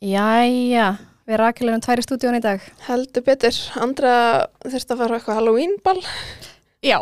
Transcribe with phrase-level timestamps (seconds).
[0.00, 0.94] Jæja,
[1.28, 2.62] við rakilegum tvær í stúdíun í dag.
[2.86, 4.12] Heldur betur, Andra
[4.64, 6.00] þurfti að fara eitthvað Halloween ball.
[6.80, 6.96] Já.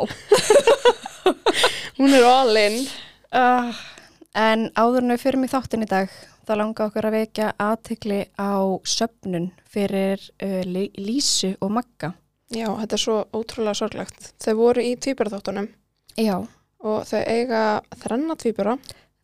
[2.01, 2.81] Hún er all in.
[3.31, 3.71] Uh,
[4.35, 6.11] en áður en við fyrir mig þáttin í dag,
[6.43, 12.17] þá langa okkur að vekja aðtikli á söpnun fyrir uh, Lí- Lísu og Magga.
[12.51, 14.33] Já, þetta er svo ótrúlega sorglegt.
[14.43, 15.71] Þau voru í tvíbaraþáttunum
[16.19, 16.41] Já.
[16.83, 17.63] og þau eiga
[18.03, 18.75] þrenna tvíbara.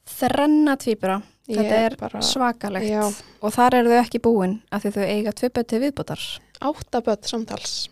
[0.09, 1.23] Þrenna tvíbura.
[1.48, 2.89] Ég Þetta er bara- svakalegt.
[2.89, 3.04] Já,
[3.43, 6.21] Og þar eru þau ekki búin af því þau eiga tvö böti viðbútar.
[6.61, 7.89] áttaböld samtals.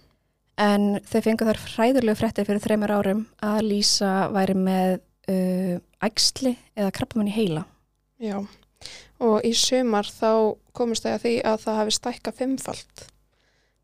[0.57, 6.57] En þau fengu þar hræðurlegu fréttir fyrir þreymur árum að Lísa væri með uh, ægsli
[6.77, 7.65] eða krabbamann í heila.
[8.21, 8.39] Já,
[9.21, 13.05] og í sumar þá komist þau að því að það hafi stækka fimmfald.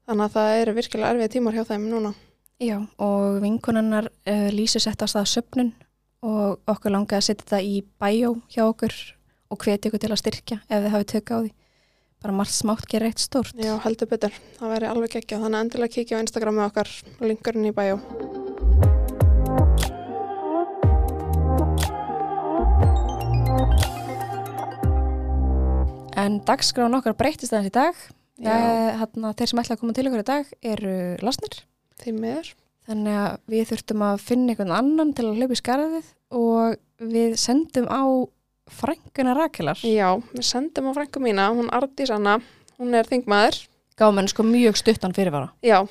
[0.09, 2.15] Þannig að það eru virkilega erfið tímar hjá þeim núna.
[2.59, 5.73] Já, og vinkonunnar uh, Lísu sett á stað söpnun
[6.27, 8.95] og okkur langaði að setja þetta í bæjó hjá okkur
[9.49, 11.53] og hveti ykkur til að styrkja ef þið hafið tökka á því.
[12.19, 13.55] Bara margt smátt gera eitt stórt.
[13.55, 14.35] Já, heldur betur.
[14.59, 16.91] Það væri alveg ekki Þannig að endilega kíkja á Instagram með okkar
[17.23, 18.01] linkurinn í bæjó.
[26.19, 28.07] En dagskráin okkar breytist aðeins í dag.
[28.43, 28.51] Já.
[28.51, 31.63] Eh, Þarna, þeir sem ætla að koma til ykkur í dag eru lasnir.
[32.03, 32.51] Því miður.
[32.89, 36.07] Þannig að við þurftum að finna einhvern annan til að hlaupa í skarðið
[36.39, 36.77] og
[37.13, 38.03] við sendum á
[38.73, 39.83] frænguna Rakelar.
[39.85, 42.39] Já, við sendum á frænku mína, hún Ardís Anna,
[42.81, 43.61] hún er þingmaður.
[43.99, 45.51] Gáum henni sko mjög stuttan fyrirvara.
[45.65, 45.83] Já,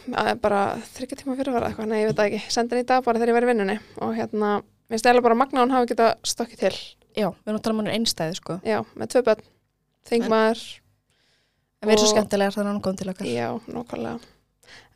[0.42, 2.42] bara þryggja tíma fyrir að vera eitthvað, nei, ég veit ekki.
[2.53, 4.52] Sendi henni í dag bara þegar ég í vinnunni og hérna,
[4.88, 6.75] mér stæla bara magna hún hafi getað stokkið til.
[7.18, 8.59] Já, við erum að tala um er einstæði sko.
[8.66, 9.44] Já, með tvö börn,
[10.08, 10.64] þingmaður,
[11.78, 13.28] En við erum svo skemmtilegar þannig að hann kom til okkar.
[13.30, 14.20] já, nokkvæmlega.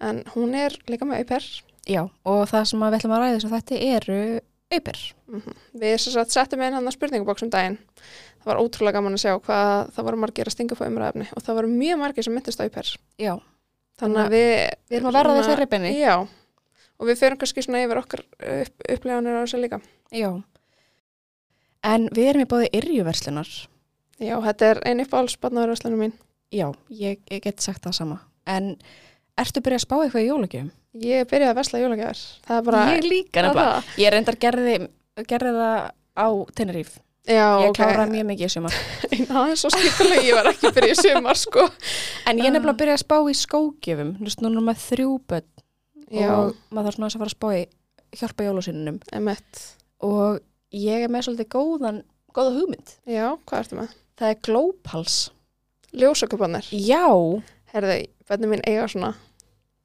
[0.01, 1.49] En hún er líka með auper.
[1.89, 4.17] Já, og það sem að við ætlum að ræða sem þetta eru
[4.71, 4.99] auper.
[5.31, 7.77] Mm Við sem sagt settum inn hann að spurningabóks um daginn.
[8.41, 11.27] Það var ótrúlega gaman að sjá hvað það voru margir að stinga upp á umræðefni
[11.35, 12.91] og það voru mjög margir sem myndist auper.
[13.21, 13.33] Já,
[14.01, 14.53] Þannig að við...
[14.89, 15.91] við erum að verða svona- þessi reyfinni.
[15.99, 16.15] Já,
[17.01, 19.81] og við fyrir kannski svona yfir okkar upp, uppleganir á þessu líka.
[20.15, 20.29] Já.
[21.91, 23.51] En við erum í bóði yrjuverslunar.
[24.21, 26.13] Já, þetta er einn uppáhalds barnaverðarslunum mín.
[26.53, 28.19] Já, ég, ég get sagt það sama.
[28.49, 28.75] En
[29.45, 30.71] ertu byrjað að spá eitthvað í jólagjöfum?
[31.05, 31.79] Ég byrjaði að vesla
[32.59, 32.81] er bara...
[32.95, 33.95] Ég líka nefnilega.
[34.01, 34.75] Ég reyndar gerði,
[35.29, 35.79] gerði það
[36.19, 36.99] á Tenerife.
[37.29, 37.77] Já, Ég ok.
[37.77, 38.77] kláraði mjög mikið í sumar.
[39.29, 41.65] Það er svo skipulega, ég var ekki að byrja í sumar, sko.
[42.25, 44.13] En ég nefnilega að byrja að spá í skógjöfum.
[44.41, 45.49] Núna maður þrjú börn
[46.11, 47.61] Já, og maður þarf svona að fara að spá í
[48.19, 48.97] hjálpa jólusinnunum.
[49.21, 49.61] emitt.
[50.01, 50.41] Og
[50.73, 52.01] ég er með svolítið góðan,
[52.33, 52.95] góða hugmynd.
[53.05, 53.93] Já, hvað ertu með?
[54.17, 55.19] Það er glópals.
[56.01, 56.67] Ljósakupanir.
[56.73, 57.05] Já,
[57.71, 59.13] Herðu, bennum mín eiga svona.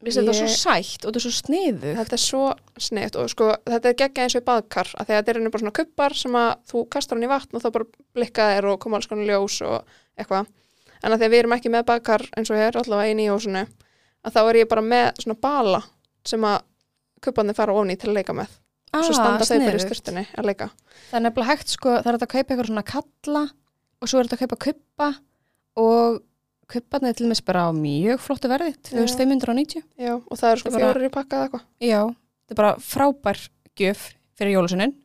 [0.07, 1.93] Mér finnst þetta svo sætt og þetta er svo sniðu.
[1.99, 2.43] Þetta er svo
[2.87, 5.63] sniðt og sko, þetta er geggja eins og í baðkar að þetta er einu bara
[5.65, 8.79] svona kuppar sem að þú kastar hann í vatn og þá bara blikka þér og
[8.85, 10.47] koma alls konar ljós og eitthvað.
[11.03, 13.33] En að því að við erum ekki með baðkar eins og hér, allavega einu í
[13.35, 13.65] húsinu,
[14.23, 15.83] að þá er ég bara með svona bala
[16.27, 16.63] sem að
[17.27, 18.55] kupparnir fara ofni til að leika með.
[18.95, 20.71] Ah, Svo standa þau bara í styrtunni að leika.
[21.11, 23.43] Það er nefnilega hægt sko, það er að kaupa eitthvað svona kalla
[24.01, 25.09] og svo er þetta að kaupa kuppa
[25.83, 26.21] og
[26.73, 29.85] kupparnir er til með bara á mjög flottu verði, 2590.
[30.01, 31.67] Já, og það eru sko fjórir í pakka eða eitthvað.
[31.87, 32.01] Já,
[32.47, 33.43] þetta er bara frábær
[33.79, 34.07] gjöf
[34.39, 34.97] fyrir jólusinnin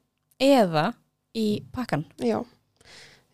[0.41, 0.85] eða
[1.38, 1.45] í
[1.75, 2.05] pakkan.
[2.22, 2.39] Já.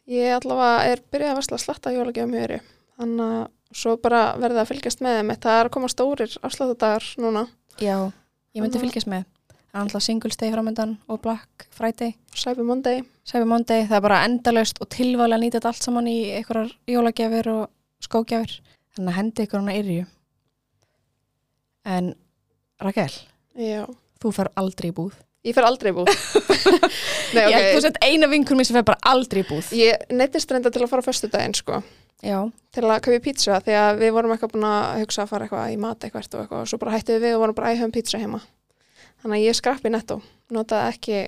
[0.08, 2.54] Ég allavega er byrjað að versla slatta jólagjöfum hér.
[2.98, 5.32] Þannig að svo bara verði að fylgjast með þeim.
[5.44, 7.48] Það er að koma stórir afsláttadagar núna.
[7.84, 7.98] Já,
[8.56, 9.26] ég myndi að- fylgjast með.
[9.68, 10.02] Það er alltaf
[10.40, 13.04] Day framöndan og Black Friday, Cyber Monday.
[13.28, 14.88] Cyber Monday, það er bara endalaust og
[15.44, 17.70] nýta þetta allt saman í einhverjar jólagjafir og
[18.04, 18.60] skógjafir.
[18.98, 20.06] Þannig að hendi ykkur hana yrju.
[21.88, 22.12] En
[22.84, 23.14] Rakel,
[23.58, 23.86] Já.
[24.22, 25.14] þú fer aldrei í búð.
[25.48, 26.10] Ég fer aldrei í búð.
[27.38, 27.84] Nei, Ég, þú ok.
[27.86, 29.70] sett eina vinkur mér sem fer bara aldrei í búð.
[29.78, 31.80] Ég neittist reynda til að fara á föstudaginn, sko.
[32.26, 32.40] Já,
[32.74, 35.74] Til að kaupa pizza, því að við vorum eitthvað búin að hugsa að fara eitthvað
[35.74, 36.62] í mat eitthvað og eitthvað.
[36.66, 38.42] Og svo bara hættum við og vorum bara æhum pizza heima.
[39.22, 40.18] Þannig að ég skrappi netto.
[40.54, 41.22] Notaði ekki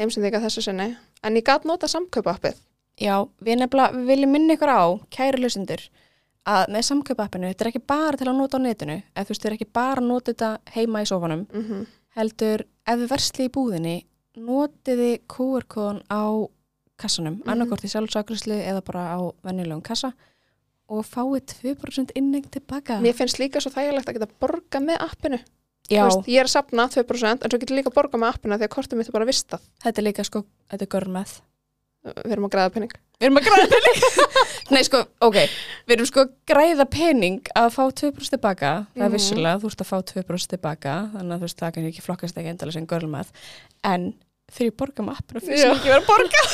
[0.00, 0.88] heimsendika þessu sinni.
[1.24, 2.56] En ég gat nota samkaupa appið.
[3.00, 4.82] já, við nefnilega, viljum minna ykkur á,
[5.12, 5.80] kæri lusendur,
[6.46, 9.42] að með samkaupappinu, þetta er ekki bara til að nota á netinu, eða þú veist,
[9.42, 13.44] þetta er ekki bara að nota þetta heima í sofanum, Mm heldur, ef við versli
[13.46, 14.04] í búðinni,
[14.36, 16.22] notiði QR-kóðan á
[16.98, 17.46] kassanum, Mhm.
[17.48, 20.12] annarkort í sjálfsakrislu eða bara á venjulegum kassa
[20.88, 22.98] og fáið 2% inneng tilbaka.
[23.00, 25.38] Mér finnst líka svo þægilegt að geta borga með appinu.
[25.88, 28.58] já, Þú Veist, ég er að sapna 2% en svo getur líka borga með appina
[28.58, 29.60] því að kortum mitt er bara vistað.
[29.84, 31.40] þetta er líka sko, þetta er görmað.
[32.00, 32.92] Við erum að græða penning.
[33.20, 33.98] Við erum að græða pening.
[34.72, 35.36] Nei sko, ok,
[35.90, 38.70] við erum sko að græða pening að fá 2% tilbaka.
[38.94, 39.16] Það er Mhm.
[39.18, 42.38] vissulega, þú ert að fá 2% tilbaka þannig að þú veist, það kann ekki flokkast
[42.40, 43.34] ekki endalega sem görlmað
[43.84, 44.06] en
[44.50, 45.68] þegar ég borga með appinu Já.
[45.68, 46.44] mér ekki vera að borga.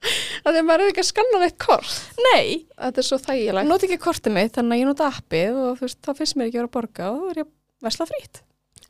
[0.00, 1.96] Að því að maður er ekki að skanna neitt kort.
[2.30, 2.44] Nei,
[2.80, 3.68] þetta er svo þægilegt.
[3.68, 6.46] Nota ekki kortið mitt þannig að ég nota appið og þú veist, þá finnst mér
[6.48, 8.40] ekki að vera að borga og þá er ég að vesla frýtt.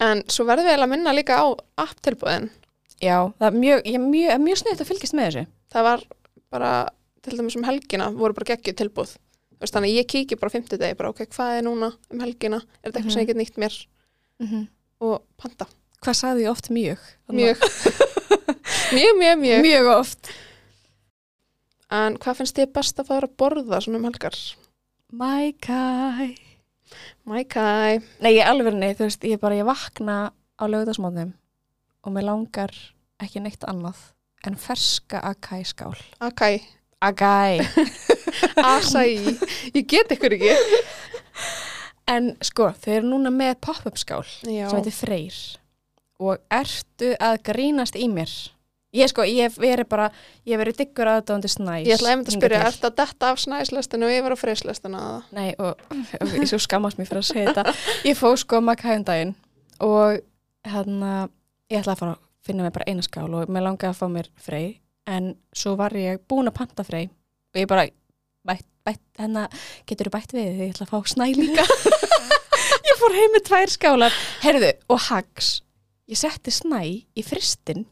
[0.00, 1.46] en svo verðum við eiginlega að minna líka á
[1.82, 2.46] apptilbúðin
[3.00, 5.44] Já, það er mjög, ég er mjög, mjög sniðt að fylgjast með þessu.
[5.72, 6.02] það var
[6.50, 6.72] bara
[7.22, 9.14] til dæmis um helgina voru bara geggju tilbúð
[9.60, 12.90] veist, þannig ég kíki bara á fimmtudegi bara ok, hvað er núna um helgina er
[12.90, 13.24] þetta eitthvað sem Mhm.
[13.24, 14.66] ég get nýtt mér
[15.00, 15.66] og panta
[16.00, 16.98] Hvað sagði ég oft mjög?
[17.28, 17.58] mjög
[18.96, 20.30] mjög, mjög, mjög Mjög oft.
[21.90, 24.36] en hvað finnst þið best að fara að borða svona um helgar?
[25.12, 26.36] My guy.
[27.26, 31.32] Mækæ Nei, ég alveg nei, þú veist, ég bara, ég vakna á lögðasmóðum
[32.04, 32.72] og mér langar
[33.20, 33.98] ekki neitt annað
[34.48, 35.96] en ferska acai skál.
[36.20, 36.60] Akæ,
[37.00, 37.60] Acai.
[38.56, 39.02] asæ
[39.74, 40.54] ég get ykkur ekki
[42.10, 45.36] en sko, þau eru núna með pop-up skál Já, sem heitir Freyr
[46.20, 48.32] og ertu að grínast í mér?
[48.92, 50.08] Ég sko, ég hef verið bara,
[50.44, 51.84] ég hef verið diggur aðdáðandi snæs.
[51.86, 55.02] ég ætla einmitt að spyrja, ertu að detta af snæslestinu og yfir á frislestinu
[55.36, 55.78] Nei, og,
[56.34, 57.74] ég svo skammast mér fyrir að segja þetta.
[58.10, 59.32] Ég fóð sko makkæðum daginn
[59.86, 60.18] og
[60.66, 61.12] hérna,
[61.70, 64.06] ég ætla að fara að finna mér bara eina skál og mér langaði að fá
[64.12, 64.68] mér frey,
[65.10, 67.86] en svo var ég búin að panta frey og ég bara,
[68.46, 69.46] bætt, bætt, hérna,
[69.88, 71.64] getur þú bætt við því ég ætla að fá snæ líka.
[72.90, 75.50] ég fór heim með tvær skálar, herðu, og hags.
[76.10, 76.82] Ég setti snæ
[77.14, 77.86] í fristinn,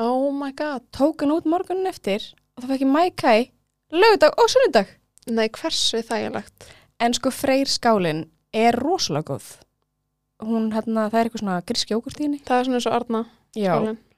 [0.00, 2.22] Oh my god, tók hann út morgunin eftir
[2.56, 3.32] og það fekk ég mækæ,
[3.92, 4.94] lögdag og sunnudag.
[5.28, 6.70] nei hversu þægilegt
[7.00, 9.44] En sko freyr skálin er rosalega góð.
[10.40, 12.40] Hún, hérna, það er eitthvað svona gríski jógurt í henni.
[12.46, 13.20] Það er svona eins og Arna
[13.56, 13.74] Já.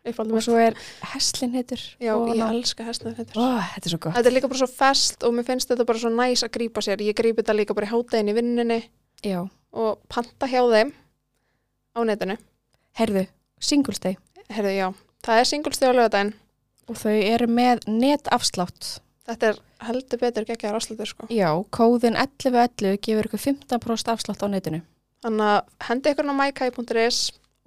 [0.07, 0.77] uppáldum Og svo er
[1.13, 1.83] heslin heitur.
[2.03, 3.37] Já, ofan ég elska hestnað þetta.
[3.39, 4.17] Ó, þetta er svo gott.
[4.17, 6.85] Þetta er líka bara svo fest og mér finnst þetta bara svo næs að grípa
[6.85, 7.03] sér.
[7.03, 8.81] Ég grípi þetta líka bara í hátæðin í vinnunni
[9.27, 9.41] Já.
[9.73, 10.93] og panta hjá þeim
[11.97, 12.39] á netinu.
[12.99, 13.27] Herðu,
[13.61, 14.19] Singles Day.
[14.53, 14.89] Herðu, já,
[15.25, 16.35] það er singulstíð á lögadaginn.
[16.91, 18.99] Og þau eru með netafslátt.
[19.29, 21.29] Þetta er heldur betur geggjaðar afslutur, sko.
[21.33, 24.83] Já, kóðin 1111 gefur ykkur 15% afslátt á netinu.
[25.23, 27.19] Þannig að hendi ykkur á mykai.is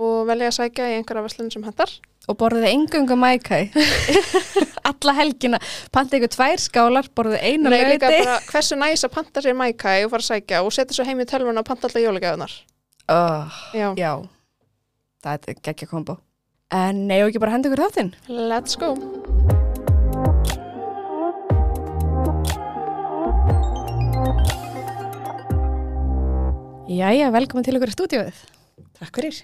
[0.03, 1.91] og velja að sækja í einhverja verslun sem hendar.
[2.27, 3.59] Og borðið engöngu mækæ.
[4.89, 5.59] Alla helgina.
[5.93, 8.25] Panta ykkur tvær skálar, borðið einu Nei, líka lögði.
[8.25, 11.21] bara hversu næs að panta sér mykai og fara að sækja og setja svo heim
[11.23, 12.55] í tölvun og panta alltaf jólagjafnar.
[13.13, 14.11] Oh, Já, já.
[15.25, 16.17] Það er geggja kombo.
[16.73, 18.13] En nei, og ekki bara henda ykkur þáttinn.
[18.27, 18.95] let's go.
[26.85, 28.39] Jæja, velkomin til ykkur í stúdíóið.
[28.99, 29.37] Takk fyrir.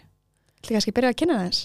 [0.59, 1.61] Ætli kannski byrja að kynna það eins.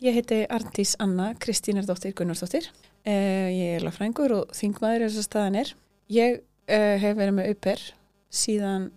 [0.00, 2.70] Ég heiti Arndís Anna Kristínardóttir Gunnarsdóttir.
[3.04, 5.72] Uh, ég er lagfrængur og þingmaður eins og staðan er.
[6.08, 7.84] Ég uh, hef verið með auper
[8.32, 8.88] síðan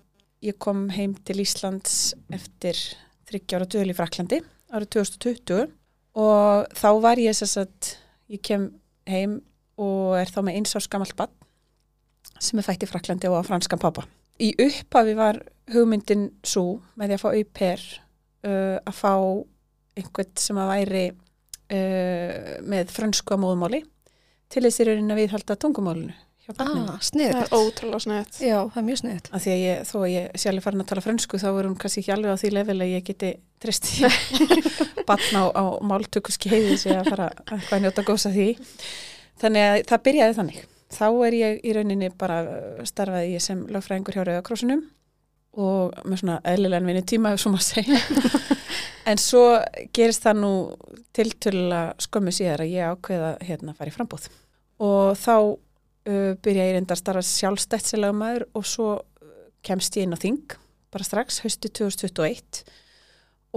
[0.48, 2.80] ég kom heim til Íslands eftir
[3.28, 4.40] þryggjára döl í Fraklandi
[4.72, 5.68] árið 2020
[6.16, 7.92] og þá var ég þess að
[8.32, 8.70] ég kem
[9.04, 9.42] heim
[9.76, 11.36] og er þá með eins árs gamalt bann
[12.40, 14.08] sem er fætt í Fraklandi og á franskan pappa.
[14.44, 15.40] Í upphafi var
[15.74, 17.86] hugmyndin svo með því að fá auper
[18.48, 19.14] uh, að fá
[19.98, 23.82] einhvern sem að væri uh, með frönsku á móðumáli
[24.54, 26.14] til þess er að viðhalda tungumálinu
[26.48, 26.86] hjá barninu.
[26.88, 27.40] Ah, Það sniðut.
[27.42, 28.38] er ótrúlega snett.
[28.40, 29.26] Já, það er mjög sniðut.
[29.36, 31.68] Af því að ég, þó að ég sé alveg farin að tala frönsku þá er
[31.68, 34.08] hún kannski ekki alveg á því level að ég geti trist í
[35.10, 38.48] barn á, á máltökuski heiði sem að fara að eitthvað að njóta gósa því.
[39.44, 40.62] Þannig að það byrjaði þannig.
[40.94, 44.86] Þá er ég í rauninni bara uh, starfaði ég sem lögfræðingur hjá Rauðakrósunum
[45.58, 48.02] og með svona eðlilegan vinni tíma ef svo maður segja.
[49.10, 49.44] en svo
[49.96, 50.52] gerist það nú
[51.18, 54.30] tiltölulega skömmu síðar að ég ákveða hérna að fara í frambóð.
[54.86, 59.98] Og þá uh, byrja ég reynda að starfa sjálfstætt sem lögmaður og svo uh, kemst
[60.00, 60.58] ég inn á þing
[60.94, 62.64] bara strax, haustu 2021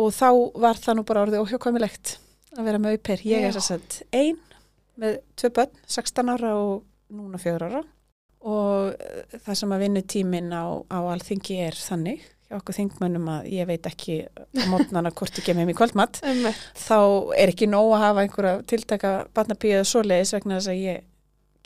[0.01, 2.17] og þá var það nú bara orðið óhjókvæmilegt
[2.57, 3.23] að vera með auper.
[3.27, 3.59] Ég er Já.
[3.59, 4.39] þess að ein
[5.01, 6.81] með tvö börn, 16 ára og
[7.15, 7.83] núna 4 ára
[8.41, 13.29] og uh, það sem að vinnu tíminn á, á alþingi er þannig hjá okkur þingmönnum
[13.31, 16.23] að ég veit ekki á mótnana hvort ég kem heim í kvöldmatt
[16.89, 16.99] þá
[17.37, 21.07] er ekki nóg að hafa einhverja tiltaka barnabíu eða svoleiðis vegna þess að ég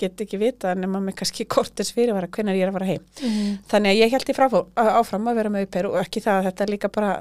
[0.01, 3.03] get ekki vita nema með kannski kortis fyrirvara hvenær ég er að fara heim.
[3.23, 3.51] Mm.
[3.71, 4.47] Þannig að ég held ég frá,
[4.99, 7.13] áfram að vera með auper og ekki það að þetta líka bara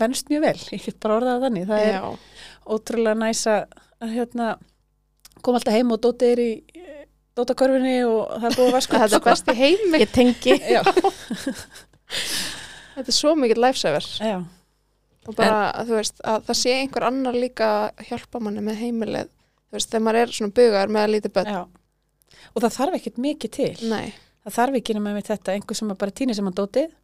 [0.00, 0.56] venst mjög vel.
[0.76, 1.68] Ég get bara orðað þannig.
[1.70, 2.02] Það er Já,
[2.76, 3.62] ótrúlega næs að
[4.00, 4.50] að, hérna,
[5.40, 6.50] koma alltaf heim og dótið er í
[7.38, 10.00] dótakörfinni og það er búið upp, þetta er best í heimi.
[10.02, 10.56] Ég tengi.
[12.10, 14.06] Þetta er svo mikill lifesaver.
[14.18, 14.38] já,
[15.28, 17.68] Og bara, að, þú veist, að það sé einhver annar líka
[18.08, 19.28] hjálpa manni með heimilið.
[19.70, 21.52] Þú veist, þegar maður er svona bugar með að lítið börn.
[21.54, 21.60] já.
[22.50, 23.74] Og það þarf ekkert mikið til.
[23.92, 24.08] Nei,
[24.44, 26.96] það þarf ekki með þetta einhver sem bara týnir sem að dótið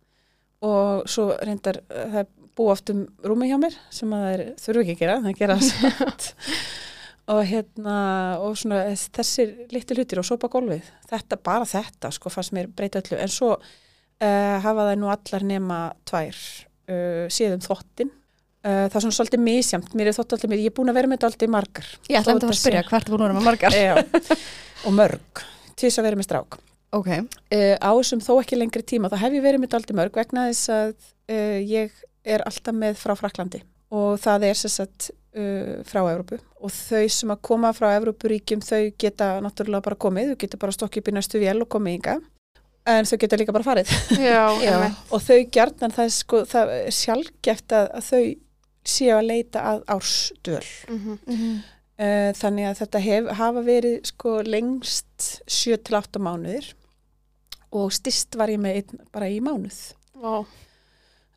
[0.67, 4.35] og svo reyndar uh, það er búið oft um rúmi hjá mér sem að það
[4.37, 6.29] er, þurfu ekki að gera það gera það
[7.33, 7.97] og hérna
[8.43, 13.03] og svona þessir litlu hlutir og sopa gólfið þetta, bara þetta sko fannst mér breyta
[13.03, 13.19] öllu.
[13.19, 19.07] En svo uh, hafa það nú allar nema tvær uh, síðan þvottin uh, það er
[19.07, 21.33] svona svolítið misjamt mér er þvott allir mér, ég er búin að vera með þetta
[21.33, 21.91] alltaf margar.
[22.07, 23.81] Ég ætla að, að spyrja hvert er búin að vera með margar.
[24.87, 26.59] Og mörg til þess að vera með strák.
[26.97, 27.09] Ok.
[27.11, 30.47] uh, á þessum þó ekki lengri tíma þá hef ég verið með daldi mörg vegna
[30.53, 30.93] þess að
[31.67, 33.59] ég er alltaf með frá Fraklandi
[33.91, 36.39] og það er sem sagt uh, frá Evrópu.
[36.65, 40.73] Og þau sem að koma frá Evrópuríkjum þau geta náttúrulega bara komið, þau geta bara
[40.77, 42.17] stokkið upp í næstu vél og komið ynga
[42.87, 43.89] en þau geta líka bara farið.
[44.31, 44.99] Já, einmitt.
[45.11, 48.21] og þau gjarnan það er, sko, það er sjálfgeft að, að þau
[48.87, 50.61] séu að leita að ársdöl
[50.95, 51.17] Mhm.
[51.99, 56.69] uh, þannig að þetta hef, hafa verið sko lengst 7-8 mánuðir.
[57.77, 59.81] Og stist var ég með einn bara í mánuð.
[60.23, 60.45] Vá.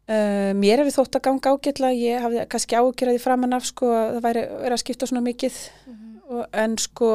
[0.10, 4.16] Uh, mér hefði þótt að ganga ágætla, ég hafði kannski ágjörði framan af sko að
[4.16, 5.60] það væri að skipta svona mikið
[6.30, 7.12] og, en sko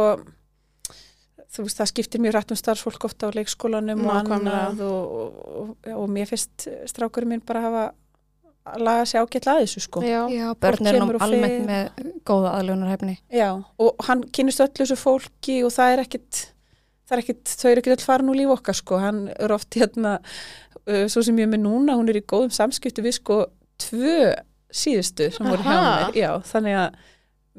[1.54, 5.42] þú veist það skiptir mjög rætt um starfsfólk ofta á leikskólanum og annað og, og,
[5.58, 7.84] og, og mér finnst strákurinn minn bara hafa
[8.64, 10.02] að laga sig ágætla að þessu sko.
[10.04, 10.22] Já.
[10.32, 13.18] Já, börn er nú almennt með góða aðlunarhefni.
[13.32, 16.40] Já, og hann kynist öllu þessu fólki og það er ekkit,
[17.04, 19.76] það er ekkit, þau eru ekkit öll farin úr líf okkar sko, hann er oft
[19.76, 20.16] hérna,
[20.90, 23.40] uh, svo sem ég er með núna, hún er í góðum samskiptu við sko
[23.82, 24.32] tvö
[24.74, 27.02] síðustu sem voru hjá mér, já, þannig að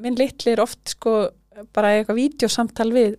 [0.04, 1.14] minn litli er oft sko
[1.76, 3.14] bara eitthvað vídeosamtal við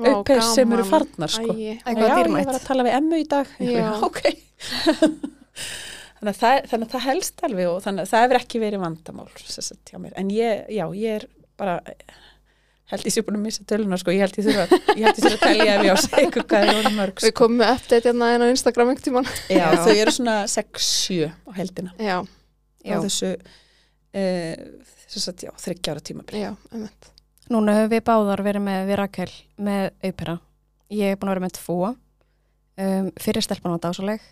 [0.00, 1.50] Vá, auppeir sem eru farnar sko.
[1.50, 1.76] Æi.
[1.82, 2.40] Eitthvað já, dýrmætt.
[2.40, 3.52] ég var að tala við emmu í dag,
[4.06, 4.20] ok.
[6.20, 8.84] þannig, að það, þannig að það helst alveg og þannig að það hefur ekki verið
[8.84, 11.26] vandamál sagt, hjá mér, en ég, já, ég er
[11.60, 11.76] bara
[12.90, 15.22] held ég sé búin að missa töluna sko, ég held ég þurfa, ég held ég
[15.24, 17.38] þurfa að telja ef ég á að segja ykkur hvað er orðin mörg Við sko.
[17.40, 19.30] komum með update hérna inn á Instagram einhvern tímann.
[19.50, 19.80] já, Já.
[19.84, 26.42] þau eru svona 6-7 á heldina Já, á þessu uh, þess að já, þryggjára tímabil
[26.44, 27.10] já, einmitt.
[27.50, 30.36] Núna höfum við báðar verið með við Rakel með aupera.
[30.94, 31.78] Ég er búin að vera með tvo.
[32.80, 34.22] Um, fyrir stelpan var dásaleg,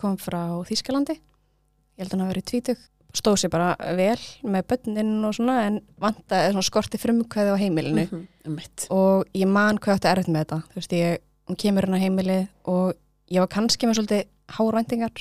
[0.00, 1.18] kom frá Þýskalandi.
[1.20, 2.80] Ég held að hann hafi verið tvítug.
[3.14, 8.08] Stóð sér bara vel með börnin og svona en vantaði svona skorti frumkvæði á heimilinu.
[8.10, 8.86] mm -hmm.
[8.90, 10.62] Og ég man hvað átti erfitt með þetta.
[10.70, 11.18] Þú veist, ég,
[11.48, 12.94] hún kemur hérna á heimilið og
[13.30, 15.12] ég var kannski með svolítið hárvæntingar.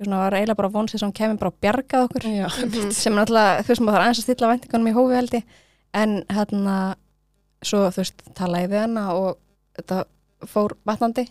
[0.00, 2.90] Ég svona var eiginlega bara vonsið sem hún kemur bara að bjargað okkur já, Mhm.
[3.02, 5.42] sem er náttúrulega, þú veist, maður þarf aðeins að stilla væntingunum í hófi held ég,
[5.94, 6.94] en hérna
[7.62, 9.36] svo, þú veist, talaði við hana og
[9.78, 10.04] þetta
[10.46, 11.28] fór batnandi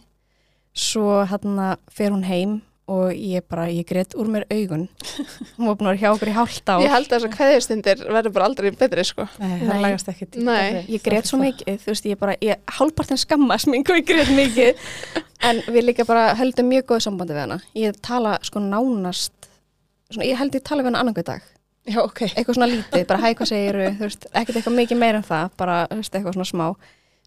[0.73, 4.87] svo hérna fer hún heim og ég bara, ég greitt úr mér augun.
[5.55, 6.81] Hún var búin að vera hjá okkur í hálft ár.
[6.83, 9.27] Ég held að þessar kveðjustundir verður bara aldrei betri, sko.
[9.39, 9.63] Nei, Nei.
[9.69, 10.83] það lagast ekki til Nei.
[10.91, 14.33] ég greitt svo mikið, þú veist, ég bara ég hálfpartin skammast mín hvað ég greitt
[14.35, 14.83] mikið.
[15.43, 19.49] En við líka bara höldum mjög góð sambandi við hana, ég tala sko nánast
[20.07, 21.49] svona, ég held ég tala við hana annarkvæð dag.
[21.83, 25.19] Já, ok, eitthvað svona lítið, bara hæ hvað segiru þú veist, ekkert eitthvað mikið meira
[25.19, 26.63] en það bara þú veist, eitthvað svona smá.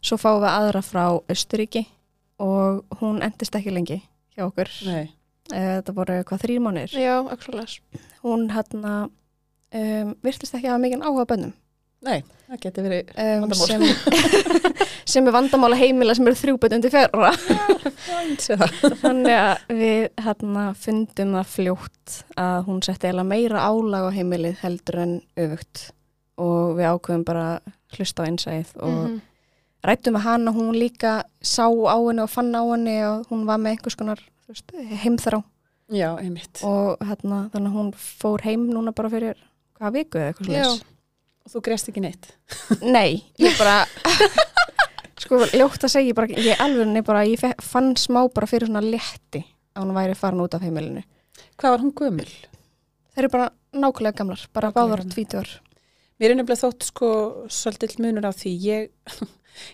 [0.01, 1.05] Svo fáum við aðra frá
[1.37, 1.85] Östuríki
[2.41, 4.01] og hún endist ekki lengi
[4.33, 5.13] hjá okkur, nei
[5.51, 7.67] þetta voru hvað þrýr mánuðir, Já, actually.
[8.25, 11.55] hún hérna um, virtist ekki hafa mikið áhuga bönnum
[12.07, 13.67] Nei, það getur verið um, Vandamál.
[13.67, 13.83] sem,
[15.17, 17.17] sem er vandamála heimila sem eru þrjú bönn undir það.
[19.03, 24.61] þannig að við hérna fundum það fljótt að hún setti eiginlega meira álag á heimilið
[24.63, 25.87] heldur en öfugt
[26.37, 29.17] og við ákveðum bara að hlusta á einsæð og Mhm.
[29.87, 33.61] Rættum við hana, hún líka sá á henni og fann á henni og hún var
[33.63, 34.73] með einhvers konar veist,
[35.05, 35.43] heimþrá
[35.95, 36.63] Já, einmitt.
[36.67, 39.39] og hérna, þannig að hún fór heim núna bara fyrir
[39.79, 40.67] hvaða viku eða eitthvað Já.
[40.67, 40.93] slags
[41.47, 42.25] Og þú greist ekki neitt.
[42.97, 43.85] Nei, ég bara
[45.23, 48.83] sko, ljótt að segja, ég bara, ég alveg bara, ég fann smá bara fyrir svona
[48.83, 49.45] létti
[49.77, 51.05] að hún væri farin út af heimilinu
[51.61, 52.27] Hvað var hún gömul?
[53.15, 55.49] Þeir eru bara nákvæmlega gamlar, bara báðar tvítur
[56.19, 57.09] Mér er nefnilega þótt sko
[57.53, 58.91] svolítið munur á því ég,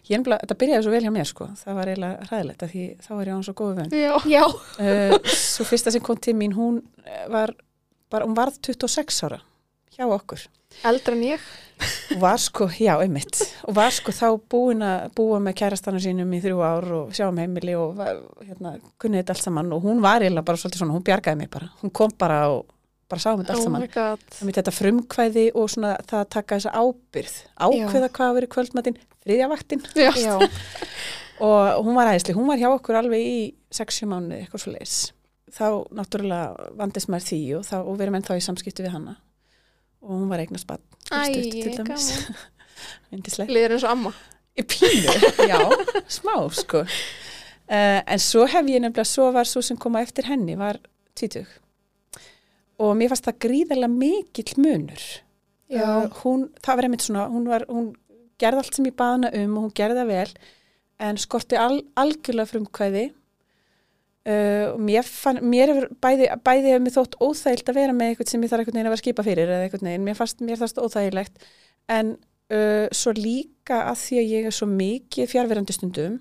[0.08, 1.48] ég nefnilega, þetta byrjaði svo vel hjá mér sko.
[1.62, 3.94] Það var eiginlega hræðilegt að því þá var ég á hann svo góðu vön.
[3.96, 4.14] Já.
[4.32, 7.54] Já, uh, Svo fyrsta sem kom til mín hún eh, var,
[8.12, 9.42] bara, hún varð 26 ára
[9.92, 10.46] hjá okkur.
[10.88, 11.42] Eldra en ég.
[12.22, 13.40] var sko, já, einmitt.
[13.68, 17.26] Og var sko þá búin að búa með kærastana sínum í þrjú ár og sjá
[17.28, 19.72] um heimili og var, hérna, kunni þetta allt saman.
[19.76, 21.68] Og hún var eiginlega bara svolítið svona, hún bjargaði mig bara.
[21.82, 22.70] Hún kom bara og
[23.12, 24.22] bara sá um þetta allt Oh saman my god.
[24.38, 27.34] Þannig þetta frumkvæði og svona það að taka þessa ábyrð,
[27.66, 30.10] ákveða hvað að vera kvöldmatinn, þriðja vaktin Já.
[30.26, 30.36] já,
[31.42, 33.36] og hún var æðisli, hún var hjá okkur alveg í
[33.74, 34.96] 6-7 mánuði, eitthvað svo leis.
[35.52, 39.16] Þá náttúrulega vandist maður því og, þá, og við erum ennþá í samskiptu við hana
[40.02, 42.06] og hún var eignast bann, stutt til Æ, dæmis,
[43.12, 43.54] vindislega.
[43.54, 44.14] Líður eins og amma.
[44.58, 45.12] Í pínu,
[45.48, 45.60] já,
[46.10, 46.82] smá sko.
[46.82, 50.80] Uh, en svo hef ég nefnilega, svo var svo sem koma eftir henni, var
[51.16, 51.46] tvítug.
[52.80, 55.04] Og mér fannst það gríðarlega mikill munur.
[55.72, 57.92] Uh, hún, það var einmitt svona, hún var, hún
[58.42, 60.32] gerði allt sem ég baði hana um og hún gerði það vel
[61.06, 66.96] en skorti al, algjörlega frumkvæði uh, og mér, fann, mér hefur bæði, bæði hefur mér
[66.98, 69.54] þótt óþægilt að vera með eitthvað sem ég þarf eitthvað neginn að vera skipa fyrir
[69.54, 71.48] eða eitthvað neginn, mér fannst mér þarst óþægilegt
[71.96, 72.14] en
[72.52, 76.20] uh, svo líka að því að ég er svo mikið fjárverandi stundum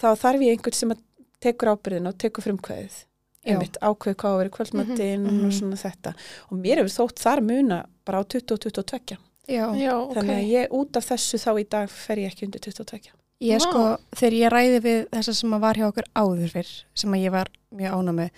[0.00, 0.96] þá þarf ég einhvern sem
[1.42, 3.02] tekur ábyrðin og tekur frumkvæðið.
[3.46, 5.46] Einmitt ákveð hvað á að vera kvöldmattinn Mhm, mhm.
[5.46, 6.14] og svona þetta
[6.50, 9.16] og mér hefur þótt þar muna bara á 20 og 22
[9.48, 9.66] Já.
[9.74, 10.14] Já, ok.
[10.14, 13.10] þannig að ég út af þessu þá í dag fer ég ekki undir 22
[13.42, 13.64] Ég Vá.
[13.66, 17.22] sko, þegar ég ræði við þessa sem að var hjá okkur áður fyrr, sem að
[17.24, 18.30] ég var mjög ána með,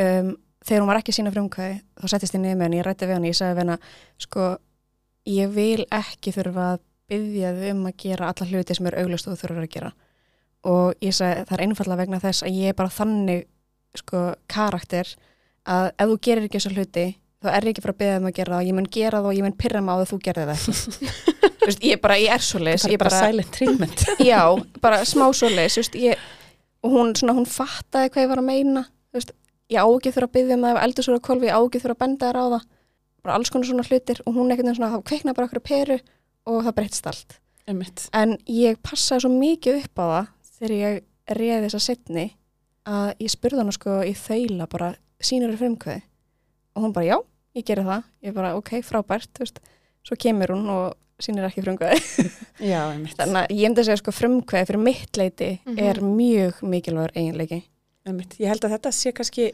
[0.00, 0.30] um,
[0.64, 3.14] þegar hún var ekki sína frumkvæði, þá settist ég niður með henni, ég rætti við
[3.18, 3.76] henni, ég sagði við henni,
[4.24, 4.46] sko,
[5.26, 6.80] ég vil ekki þurfa að
[7.12, 9.92] byggja þau um að gera alla hluti sem er auglust og þú þurfur að gera.
[10.64, 13.44] Og ég sagði, það er einfallega vegna þess að ég er bara þannig,
[14.00, 15.12] sko, karakter
[15.66, 17.06] að ef þú gerir ekki þessu hluti,
[17.42, 19.30] þá er ég ekki frá að byggja um að gera það, ég mun gera það
[19.30, 20.68] og ég mun pyrra það að þú gerði það.
[21.66, 24.04] Veist, ég bara, ég er svo leis, það er bara bara, silent treatment.
[24.30, 24.42] Já,
[24.82, 26.28] bara smá svoleiðis, þú veist, ég,
[26.86, 28.84] og hún, svona, hún fattaði hvað ég var að meina,
[29.16, 29.32] veist,
[29.72, 31.60] ég á ekki þurfa að byggja um það ef eldur svo að kolfi, ég á
[31.64, 32.68] ekki þurfa að benda þér á það,
[33.26, 35.98] bara alls konar svona hlutir og hún ekkert þá kveiknaði bara okkur peru
[36.46, 37.38] og það breytist allt.
[37.66, 38.06] einmitt.
[38.14, 40.28] En ég passaði svo mikið upp á það
[40.60, 41.00] þegar ég
[41.34, 42.28] reði þessa setni
[42.86, 46.02] að ég spurði hana sko í þaula bara, sínur er frumkveði
[46.76, 47.16] og hún bara, já,
[47.56, 49.60] ég geri það, ég bara, ok, frábært, þú veist,
[50.06, 51.62] svo kemur hún og sínir ekki
[52.92, 55.78] einmitt, Þannig að ég myndi að segja sko frumkvæði fyrir mitt leiti Mhm.
[55.88, 57.62] er mjög mikilvægur eiginleiki.
[58.06, 58.36] einmitt.
[58.38, 59.46] Ég held að þetta sé kannski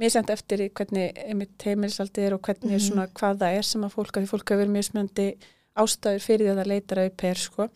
[0.00, 2.80] misjandi eftir í hvernig einmitt heimilisaldi er og hvernig Mhm.
[2.90, 5.28] svona hvað það er sem að fólk, að því fólk hefur mismjöndi
[5.76, 7.68] ástæður fyrir því að það leitar að upp er sko.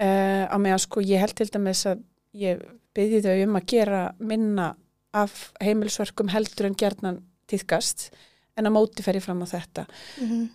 [0.00, 2.00] Uh, á meðan sko ég held til dæmis að
[2.36, 2.62] ég
[2.96, 4.72] byrði þau um að gera minna
[5.16, 8.10] af heimilisverkum heldur en gerðnan týðkast
[8.58, 9.86] en að móti fer ég fram á þetta.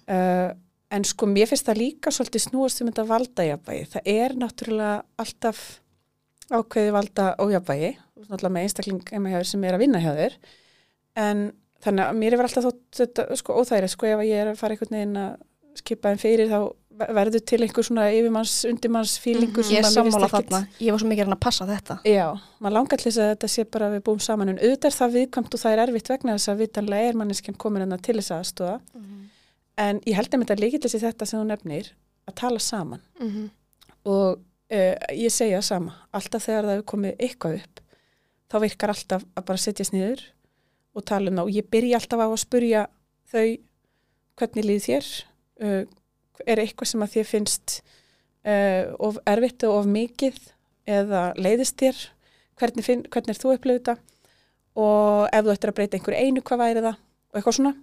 [0.07, 0.51] Uh,
[0.95, 5.63] en sko mér finnst það líka svolítið snúast um þetta valdajafvægi það er náttúrulega alltaf
[6.53, 7.95] ákveði valda ójafvægi
[8.29, 10.37] náttúrulega með einstakling sem er að vinna hjá þér.
[11.19, 11.43] En
[11.83, 13.93] þannig að mér er alltaf þótt þetta sko óþægilegt.
[13.93, 15.35] Sko ef ég er að fara einhvern veginn að
[15.75, 16.59] skipa þeim fyrir þá
[16.97, 19.71] verður til einhver svona yfirmanns, undirmanns fílingur Mhm.
[19.73, 20.67] Ég er sammála þarna.
[20.79, 21.99] Ég var svo mikið að passa þetta.
[22.05, 22.27] Já,
[22.61, 25.15] maður langar til þess að þetta sé bara við búum saman en auðvitað er það
[25.17, 28.31] viðkvæmt og það er erfitt vegna þess að vitanlega er manneskjan komin enna til þess
[28.31, 28.79] aðstóða
[29.77, 31.89] en ég held að þetta líkið til þetta sem þú nefnir
[32.27, 33.49] að tala saman Mhm.
[34.05, 34.39] og
[34.71, 37.81] uh, ég segja sama alltaf þegar það hefur komið eitthvað upp
[38.49, 40.21] þá virkar alltaf að bara setjast niður
[40.95, 42.87] og tala um það og ég byrja alltaf á að spurja
[43.33, 43.57] þau
[44.37, 45.05] hvernig líð þér
[45.61, 45.85] uh,
[46.45, 47.77] er eitthvað sem að þér finnst
[48.45, 50.37] uh, of erfitt og of mikið
[50.85, 52.03] eða leiðist þér?
[52.59, 53.97] Hvernig, finn, hvernig er þú upplifið þetta?
[54.79, 57.01] Og ef þú ættir að breyta einhverju einu hvað væri það?
[57.31, 57.73] Og eitthvað svona.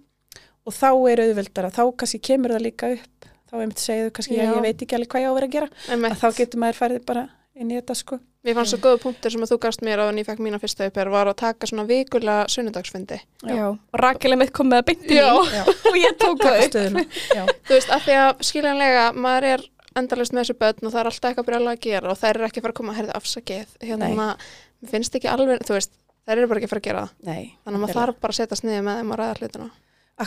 [0.63, 3.29] Og þá er auðveldara, þá kannski kemur það líka upp.
[3.49, 4.45] Þá einmitt segið þau kannski, já.
[4.49, 5.69] Ég veit ekki alveg hvað ég á að vera að gera.
[5.93, 7.25] Að þá getur maður færið bara
[7.59, 10.05] inn í þetta sko Mér fannst svo góða punktur sem að þú gafst mér á
[10.11, 13.19] en ég fekk mína fyrsta uppér var að taka svona vikulega sunnudagsfundi.
[13.47, 13.53] Já.
[13.55, 13.67] Já.
[13.71, 15.29] Og Rakel er mitt komið að beinti Já.
[15.31, 16.97] mín og ég tók það
[17.69, 19.63] Þú veist, af því að skiljanlega maður er
[19.95, 22.49] endalist með þessu börn og það er alltaf eitthvað brjálega að gera og þær eru
[22.49, 23.71] ekki að fara að koma að herða afsakið.
[23.85, 24.35] Hérna, Nei.
[24.83, 25.95] mér finnst ekki alveg, þú veist,
[26.27, 27.15] þær eru bara ekki að fara að gera það.
[27.29, 29.69] nei Þannig að maður þarf bara að setjast niður með þeim og ræða hlutina.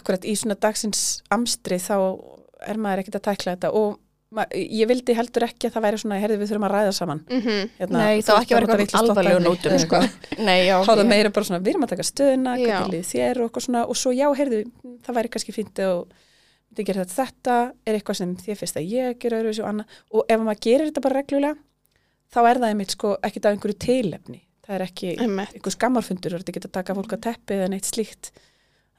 [0.00, 1.04] akkurat í svona dagsins
[1.36, 1.96] amstri þá
[2.64, 3.98] er maður ekkert að tækla þetta og
[4.56, 7.20] ég vildi heldur ekki að það væri svona herði við þurfum að ræða saman.
[7.30, 7.40] Mm
[7.80, 10.00] hérna, Nei, þú það var ekki að ert vera vitlaust eitthvað alvarlegu nótum, sko.
[10.48, 10.76] Nei, já.
[10.86, 12.56] þá er ég- meira bara svona, við erum að taka stöðuna
[13.10, 14.62] þér og eitthvað svona og svo já, heyrðu,
[15.06, 16.16] það væri kannski fínt og
[16.76, 20.00] þið gerir þetta, þetta er eitthvað sem þið finnst að ég gera öðruvísi og annað.
[20.12, 21.56] Og ef maður gerir þetta bara reglulega
[22.34, 24.40] þá er það einmitt sko ekkit af einhverju tilefni.
[24.66, 27.86] Það er ekki einhver skammarfundur og þetta geta að taka fólk að teppi eða neitt
[27.86, 28.32] slíkt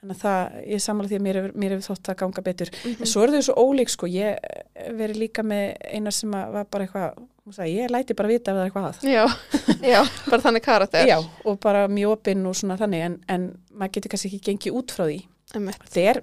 [0.01, 2.69] þannig að það, ég samla því að mér hefur, mér hefur þótt að ganga betur
[2.83, 2.99] Mhm.
[3.01, 6.51] en svo er þau svo ólík sko, ég eh, verið líka með eina sem að
[6.53, 9.25] var bara eitthvað hún sagði, ég læti bara vita ef það er eitthvað að Já,
[9.93, 10.01] Já.
[10.29, 11.07] bara þannig karakter.
[11.07, 14.77] Já, og bara mjög opinn og svona þannig en, en maður getur kannski ekki gengið
[14.81, 15.19] út frá því
[15.53, 16.21] það er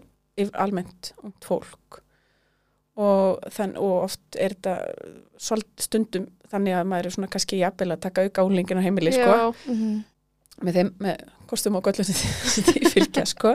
[0.55, 2.01] almennt fólk
[2.97, 4.75] og, þann, og oft er þetta
[5.83, 9.31] stundum þannig að maður er svona kannski jafnvel að taka auka álingin á heimili sko,
[9.35, 10.05] Já, Mhm.
[10.62, 12.19] Með þeim, með kostum og göllum sem
[12.64, 13.55] því- fylgja sko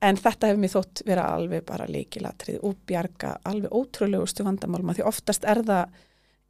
[0.00, 5.04] en þetta hefur mér þótt vera alveg bara leikilatrið og bjarga alveg ótrúlegustu vandamálma því
[5.08, 5.98] oftast er það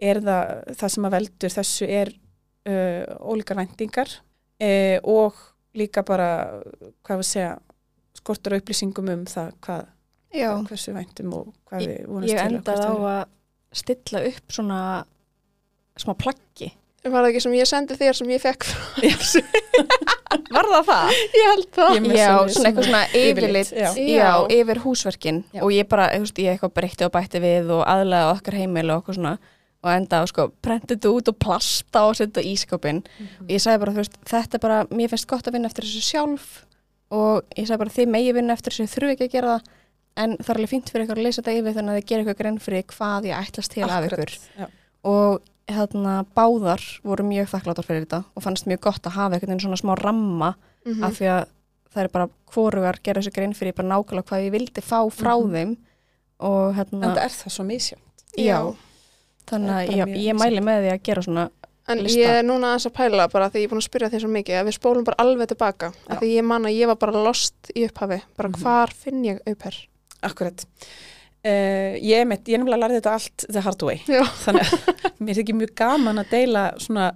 [0.00, 5.40] er það, það sem að veldur þessu er uh, ólíkar væntingar uh, og
[5.76, 6.28] líka bara,
[7.06, 7.50] hvað við segja
[8.18, 9.84] skortur á upplýsingum um það hvað,
[10.34, 10.48] Já.
[10.66, 13.28] hversu væntum og hvað við Ég, vonast ég til og endaði á að
[13.80, 14.80] stilla upp svona
[16.00, 16.70] smá plaggi.
[17.08, 18.80] Var það ekki sem ég sendi þér sem ég fekk frá
[20.50, 21.14] var var það það?
[21.36, 21.94] Ég held það.
[21.96, 23.88] Ég Já, svona eitthvað svona yfirlit, já.
[23.96, 24.28] já.
[24.58, 25.62] Yfir húsverkin Já.
[25.64, 28.86] og ég bara, þú veist, ég eitthvað breytti og bætti við og aðlega okkar heimil
[28.90, 29.34] og okkur svona
[29.80, 33.62] og enda á sko, prenti þetta út og plasta og setja í ískapin og ég
[33.64, 36.50] sagði bara, þú veist, þetta er bara, mér finnst gott að vinna eftir þessu sjálf
[37.16, 39.70] og ég sagði bara, þið megi vinna eftir þessu, þurfi ekki að gera það
[40.20, 42.24] en það er alveg fínt fyrir ykkur að leysa þetta yfir þannig að þið gera
[42.26, 44.66] ykkur grein fyrir hvað ég ætlast til af ykkur Já.
[45.08, 45.40] og
[45.76, 49.64] hérna báðar voru mjög þakkláttar fyrir þetta og fannst mjög gott að hafa einhvern veginn
[49.66, 50.54] svona smá ramma
[50.86, 51.04] Mhm.
[51.04, 51.46] af því að
[51.94, 55.34] það er bara hvorugar gera þessu grein fyrir bara nákvæmlega hvað ég vildi fá frá
[55.36, 55.52] Mhm.
[55.52, 55.76] þeim
[56.40, 58.00] og hérna, En það er það svo misjönd.
[58.38, 58.74] já,
[59.46, 61.50] þannig að mjög ég mæli með því að gera svona
[61.88, 62.18] En lista.
[62.20, 64.30] ég er núna aðeins að pæla bara því ég er búin að spyrja því svo
[64.30, 65.92] mikið að við spólum bara alveg tilbaka.
[66.08, 68.22] Því ég man að ég var bara lost í upphafi.
[68.36, 68.62] Bara Mhm.
[68.62, 69.74] hvar finn ég upphör?
[70.22, 70.64] Akkurat.
[71.40, 74.00] Uh, ég, mitt, ég nefnilega lærði þetta allt the hard way.
[74.04, 74.24] Já.
[74.42, 77.06] Þannig að mér er ekki mjög gaman að deila svona,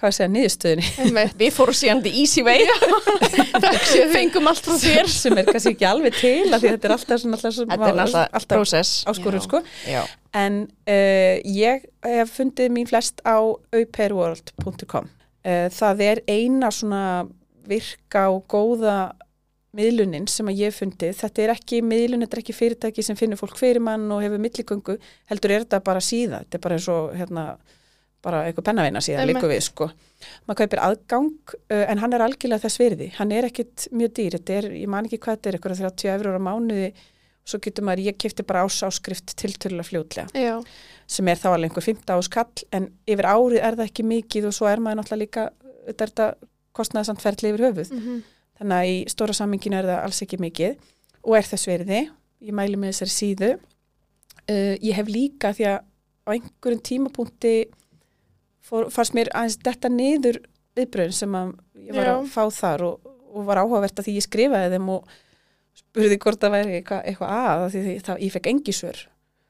[0.00, 1.24] hvað segja, niðurstöðinni.
[1.42, 2.64] Við fórum síðan the easy way
[4.14, 7.60] Fengum allt frá þér sem er kannski ekki alveg til þetta er alltaf svona alltaf,
[7.60, 9.60] Þetta er alltaf prósess áskorun sko.
[9.84, 10.00] Já,
[10.38, 15.12] En uh, ég hef fundið mín flest á aupairworld.com.
[15.44, 17.04] Uh, það er eina svona
[17.68, 18.98] virka og góða
[19.78, 21.16] miðlunin sem að ég hef fundið.
[21.22, 24.42] Þetta er ekki miðlun, þetta er ekki fyrirtæki sem finnur fólk fyrir mann og hefur
[24.42, 24.98] milligöngu.
[25.30, 26.42] Heldur er þetta bara síða.
[26.44, 27.44] Þetta er bara eins og hérna,
[28.24, 29.90] bara eitthvað pennaveina síðan líka við sko.
[30.48, 33.12] Maður kaupir aðgang uh, en hann er algjörlega þess virði.
[33.18, 34.38] Hann er ekkit mjög dýr.
[34.38, 36.90] Þetta er, ég man ekki hvað þetta er, eitthvað 30 eurur á mánuði
[37.48, 40.58] svo getur maður, ég kefti bara ásáskrift tiltölulega fljótlega Já.
[41.08, 44.56] sem er þá alveg einhver 15 áskall en yfir árið er það ekki mikið og
[44.56, 45.46] svo er maður náttúrulega líka,
[45.88, 46.26] þetta
[47.14, 47.94] er ferli yfir höfuð.
[47.94, 48.18] Mm
[48.58, 50.78] Þannig að í stóra samminginu er það alls ekki mikið
[51.22, 52.00] og er þess verði.
[52.44, 53.50] Ég mæli með þessari síðu.
[54.48, 55.78] Uh, ég hef líka því að
[56.28, 57.54] á einhverjum tímapunkti
[58.68, 60.42] fór, fannst mér aðeins detta niður
[60.78, 61.36] viðbröðin sem
[61.88, 62.14] ég var Já.
[62.14, 65.12] að fá þar og, og var áhugavert að því ég skrifaði þeim og
[65.78, 69.02] spurði hvort það væri eitthvað, eitthvað að því því það, ég fekk engi svör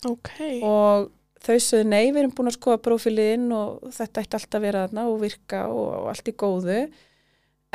[0.09, 0.33] Ok.
[0.63, 1.09] og
[1.43, 4.85] þau sögðu nei, við erum búin að skoða prófiliðinn og þetta ætti alltaf að vera
[4.87, 6.79] þarna og virka og, og allt í góðu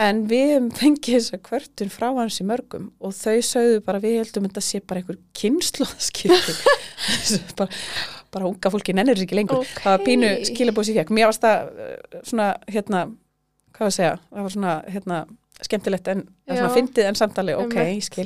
[0.01, 4.47] en við fengið þessa kvörtun frá hans í mörgum og þau sögðu bara við heldum
[4.47, 6.56] þetta sé bara einhver kynnslóðskipti
[7.60, 7.69] bara,
[8.34, 9.62] bara unga fólki nennir þessu ekki lengur.
[9.62, 9.84] Ok.
[9.84, 13.06] það var pínu skilabóð sér fekk mér varst það uh, svona hérna,
[13.69, 15.23] hvað var að segja það var svona hérna
[15.63, 18.25] skemmtilegt en svona fyndið en samtali, ok, ég skil.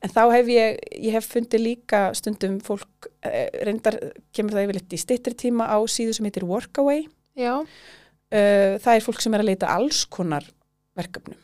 [0.00, 3.98] En þá hef ég, ég hef fundið líka stundum fólk, eh, reyndar
[4.32, 7.02] kemur það yfirleitt í styttri tíma á síðu sem heitir Workaway.
[7.36, 7.58] Já.
[7.60, 10.46] uh, það er fólk sem er að leita alls konar
[11.00, 11.40] verkefnum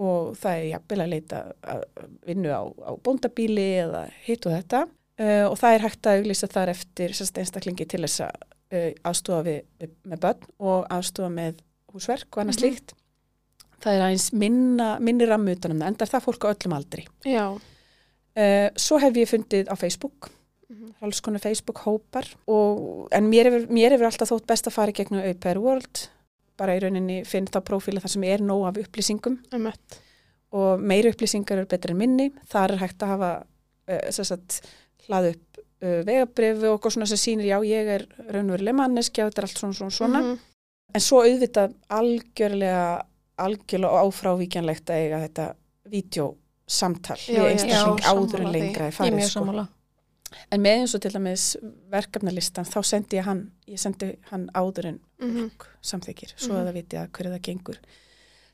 [0.00, 1.38] og það er jafnvel að leita
[1.74, 1.82] að
[2.28, 6.48] vinnu á, á bóndabíli eða hitt og þetta uh, og það er hægt að auglýsa
[6.54, 8.38] þar eftir einstaklingi til þess að
[8.72, 11.60] uh, aðstofa við, við, með börn og aðstofa með
[11.92, 12.60] húsverk og annað Mhm.
[12.62, 12.94] slíkt
[13.80, 17.04] það er aðeins minna, minni rammu utanum það, enda er það fólk á öllum aldri
[17.28, 17.44] Já.
[17.56, 20.30] uh, svo hef ég fundið á Facebook
[20.70, 20.92] Mhm.
[21.02, 23.64] alls konar Facebook hópar og, en mér hefur,
[24.06, 26.04] alltaf þótt best að fara í gegnum Aupair World
[26.60, 30.00] bara í rauninni finn þá prófíla þar sem er nóg af upplýsingum Einmitt.
[30.56, 34.60] og meiri upplýsingar eru betur en minni þar er hægt að hafa uh, sagt,
[35.06, 39.32] hlað upp uh, vegabrifi og eitthvað svona sem sýnir já ég er raunveruleg manneskja og
[39.32, 40.22] þetta er allt svona svona, svona.
[40.24, 40.38] Mhm.
[40.94, 42.86] en svo auðvitað algjörlega
[43.40, 45.50] algjörlega áfrávíkjanlegt að eiga þetta
[45.90, 49.38] vídeosamtal Já, við einstakling áður en lengra er ég er farið mjög sko.
[49.38, 49.68] sammála
[50.52, 51.56] En með eins og til dæmis
[51.90, 55.50] verkefnalistan, þá sendi ég hann, ég sendi hann áður en Mhm.
[55.50, 56.60] fólk samþykir, svo Mhm.
[56.60, 57.78] að það viti að hverju það gengur.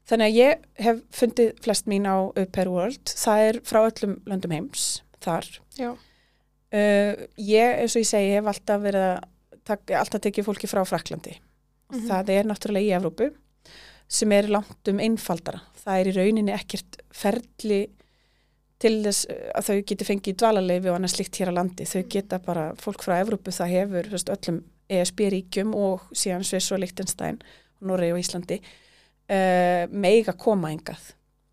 [0.08, 4.52] Þannig að ég hef fundið flest mín á Aupair World, það er frá öllum löndum
[4.52, 5.58] heims, þar.
[6.72, 9.24] Uh, ég, eins og ég segi, hef alltaf verið að,
[9.64, 11.36] tak, alltaf tekið fólki frá Fraklandi.
[11.90, 12.08] Og Mhm.
[12.08, 13.34] Það er náttúrulega í Evrópu,
[14.08, 15.60] sem er langt um einfaldara.
[15.84, 17.88] Það er í rauninni ekkert ferli
[18.82, 21.86] til þess að þau geti fengið dvalarleifi og annað slikt hér á landi.
[21.88, 24.62] Þau geta bara, fólk frá Evrópu, það hefur veist, öllum
[24.92, 27.40] ESB-ríkjum og síðan Sviss og Liechtenstein,
[27.86, 31.10] Noregi og Íslandi, uh, meiga koma engað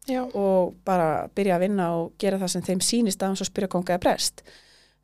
[0.10, 0.22] Já.
[0.28, 3.72] og bara byrja að vinna og gera það sem þeim sýnist að hans að spyrja
[3.72, 4.44] konga eða brest.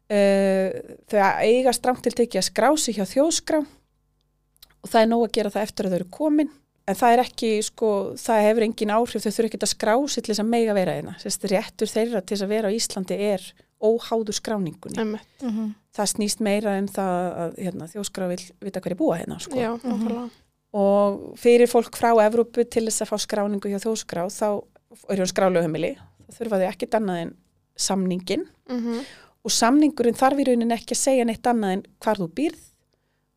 [0.09, 5.25] Uh, þau eiga strámt til tekið að skrá sig hjá þjóðskrá og það er nóg
[5.27, 6.51] að gera það eftir að þau eru komin
[6.89, 10.23] en það er ekki, sko, það hefur engin áhrif, þau þurfa ekki að skrá sig
[10.25, 11.13] til þess að meiga vera þeirna.
[11.21, 13.45] Sérst, réttur þeirra til þess að vera á Íslandi er
[13.79, 14.97] óháður skráningunni.
[14.99, 15.27] Einmitt.
[15.45, 15.69] Mhm.
[15.95, 19.71] Það snýst meira um það að hérna, þjóðskrá vil vita hverju búa hérna, sko Já,
[19.83, 20.29] nákvæmlega.
[20.73, 24.63] og fyrir fólk frá Evrópu til þess að fá skráningu hjá þjóðskrá þá
[25.09, 25.95] er hún skrálu heimili
[26.29, 27.31] þá þurfa þau ekkert annað en
[27.79, 28.99] samningin Mhm.
[29.45, 32.61] og samningurinn þarf í rauninni ekki að segja neitt annað en hvar þú býrð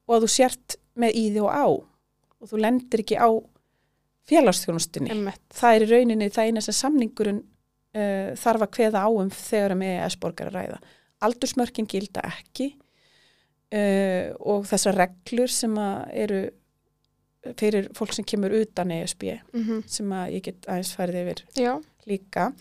[0.08, 1.66] og að þú sért með í því og á
[2.42, 3.30] og þú lendir ekki á
[4.30, 5.12] félagsþjónustunni.
[5.14, 5.42] Einmitt.
[5.54, 9.76] Það er í rauninni það eina sem samningurinn uh, þarf að kveða á um þegar
[9.76, 10.80] um EES-borgar að ræða.
[11.22, 16.44] Aldursmörkin gilda ekki uh, og þessar reglur sem eru
[17.58, 21.72] fyrir fólk sem kemur utan ESB Mm sem að ég get aðeins færið yfir Já,
[22.06, 22.52] líka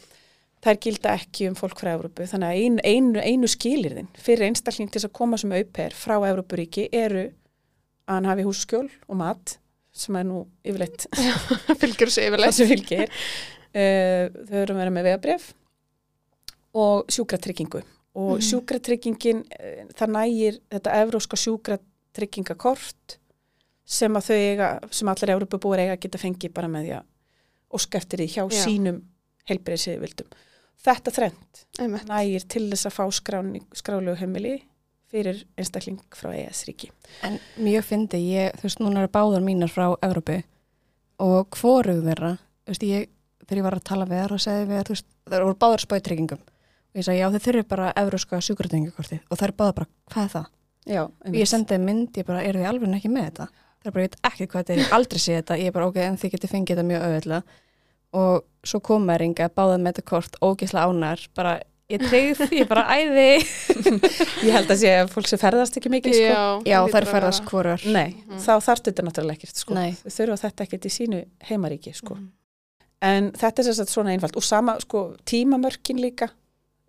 [0.62, 4.90] þær gilda ekki um fólk frá Evrópu þannig að einu, einu, einu skilirðin fyrir einstakling
[4.92, 7.28] til að koma sem auper frá Evrópuríki eru
[8.08, 9.58] að hann hafi hússkjól og mat
[9.94, 11.08] sem er nú yfirleitt
[11.82, 12.92] fylgjur það yfirleitt.
[13.76, 15.50] uh, þau eru að vera með vegabref
[16.74, 18.44] og sjúkratryggingu og Mhm.
[18.44, 21.38] sjúkratryggingin uh, það nægir þetta evróska
[22.16, 23.18] sjúkratryggingarkort
[23.92, 27.06] sem að þau eiga, sem allar Evrópubúar eiga geta fengið bara með því að
[27.76, 28.62] óska eftir því hjá Já.
[28.66, 29.02] sínum
[29.50, 30.28] heilbreyðsvildum.
[30.82, 31.12] Þetta
[31.80, 32.06] Einmitt.
[32.08, 33.04] nægir til þess að fá
[33.76, 34.54] skrálegu heimili
[35.12, 36.92] fyrir einstakling frá ES-ríki.
[37.28, 40.38] En mjög fyndi, ég, þú veist, núna eru báðar mínar frá Evrópu
[41.22, 43.10] og hvorug þeirra, þú veist, ég,
[43.46, 45.60] þegar ég var að tala við þær og segði við þær, þú veist, það voru
[45.66, 49.78] báðar spáitryggingum og ég sagði, já, þau þurfi bara evróska sjúkratryggingakortið og þær eru báðar
[49.82, 50.48] bara, hvað er það?
[50.92, 53.46] Já, Og ég sendiði mynd, ég bara, eru þið alveg ekki með þetta?
[53.82, 55.76] Það er bara, ég veit ekki hvað þetta er, ég aldrei sé þetta, ég er
[55.76, 57.54] bara, ok, en þið getur fengið þetta mjög auðvitað
[58.22, 61.54] og svo kom maður inga, báðað með þetta kort, ógislega ánar, bara,
[61.92, 63.28] ég treyð, ég bara æði.
[64.48, 66.44] Ég held að sé að fólk sem ferðast ekki mikið, sko.
[66.68, 67.50] Já, það þær ferðast vera.
[67.52, 67.86] hvorar.
[67.94, 68.40] Nei, Mhm.
[68.46, 69.74] þá þarf þetta náttúrulega ekkert, sko.
[70.18, 72.16] Þurfa þetta ekkert í sínu heimaríki, sko.
[72.16, 72.30] Mhm.
[73.02, 76.30] En þetta er að svona einfalt og sama, sko, tímamörkin líka,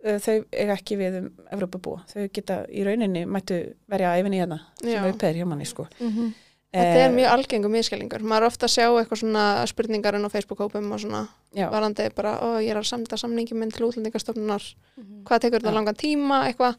[0.05, 2.03] uh, þau eiga ekki við um Evrópabúa.
[2.11, 5.01] Þau geta í rauninni mættu verja æfinni hérna sem Já.
[5.07, 5.87] auðpeðir hjá manni, sko.
[5.99, 6.33] Mm
[6.73, 8.23] Þetta er Eh, mjög algengum miskælingur.
[8.25, 12.57] Maður ofta sjá eitthvað svona spurningar inn á Facebook-hópum og svona Já, varandi bara, ó,
[12.57, 14.63] ég er að samta samningi minn til útlendingastofnunar,
[14.97, 15.23] -hmm.
[15.23, 16.75] hvað tekur þetta langan tíma, eitthvað.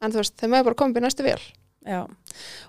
[0.00, 1.40] En þú veist, þeim er bara komið næstu vel.
[1.86, 2.06] já.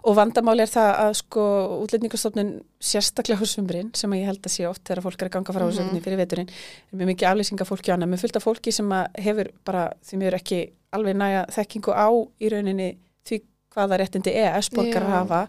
[0.03, 1.41] Og vandamáli er það að, sko,
[1.85, 5.53] útlendingastofnun sérstaklega hos sumrin, sem ég held að sé oft þegar fólk er að ganga
[5.53, 5.93] frá Mhm.
[5.95, 8.89] mm fyrir veturinn, er með mikið aflýsinga fólki á hana, með fullt af fólki sem
[9.17, 12.09] hefur bara, því mér ekki alveg næja þekkingu á
[12.41, 13.41] í rauninni því
[13.75, 15.11] hvaða réttindi EES-borgar Já.
[15.11, 15.41] hafa,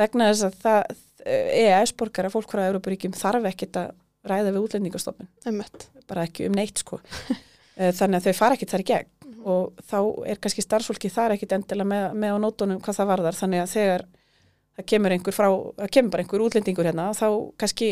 [0.00, 0.96] vegna þess að það,
[1.60, 3.90] EES-borgar, fólk frá Európaríkjum þarf ekkit að
[4.30, 5.28] ræða við útlendingastofnun,
[6.10, 6.98] bara ekki um neitt, sko.
[7.80, 9.46] Eh, Þannig að þau fara ekkit þar í gegn Mhm.
[9.48, 13.38] og þá er kannski starfsfólki þar ekkit endilega með, með á nótunum hvað það varðar
[13.38, 14.02] þannig að þegar
[14.76, 15.48] það kemur einhver frá,
[15.80, 17.88] það kemur bara einhver útlendingur hérna þá kannski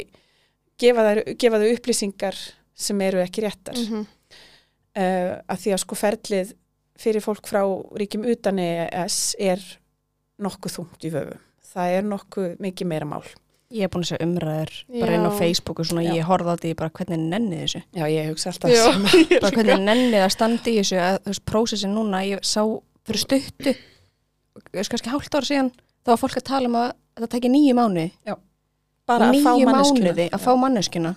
[0.78, 1.06] gefa,
[1.62, 2.36] þau upplýsingar
[2.74, 4.06] sem eru ekki réttar mm Mhm.
[5.48, 6.52] að því að sko ferlið
[6.98, 7.62] fyrir fólk frá
[8.00, 9.62] ríkjum utan EES er
[10.42, 11.36] nokkuð þungt í vöfu
[11.72, 13.22] það er nokkuð mikið meira mál
[13.68, 15.38] Ég er búin að segja umræður bara inn á Já.
[15.42, 16.14] Facebook og svona, Já.
[16.16, 17.80] ég horfði á því bara hvernig nenni þessu.
[17.92, 19.02] Já, ég hugsa alltaf Já, sem
[19.34, 22.62] ég Bara hvernig nenni að standa í þessu, að veist, prósessin núna, ég sá
[23.04, 25.68] fyrir stuttu, ég veist kannski hálft ára síðan,
[26.00, 28.06] þá var fólk að tala um að þetta tekja nýju mánuði.
[29.12, 31.12] bara að fá Níu manneskuna mánuði að fá manneskina.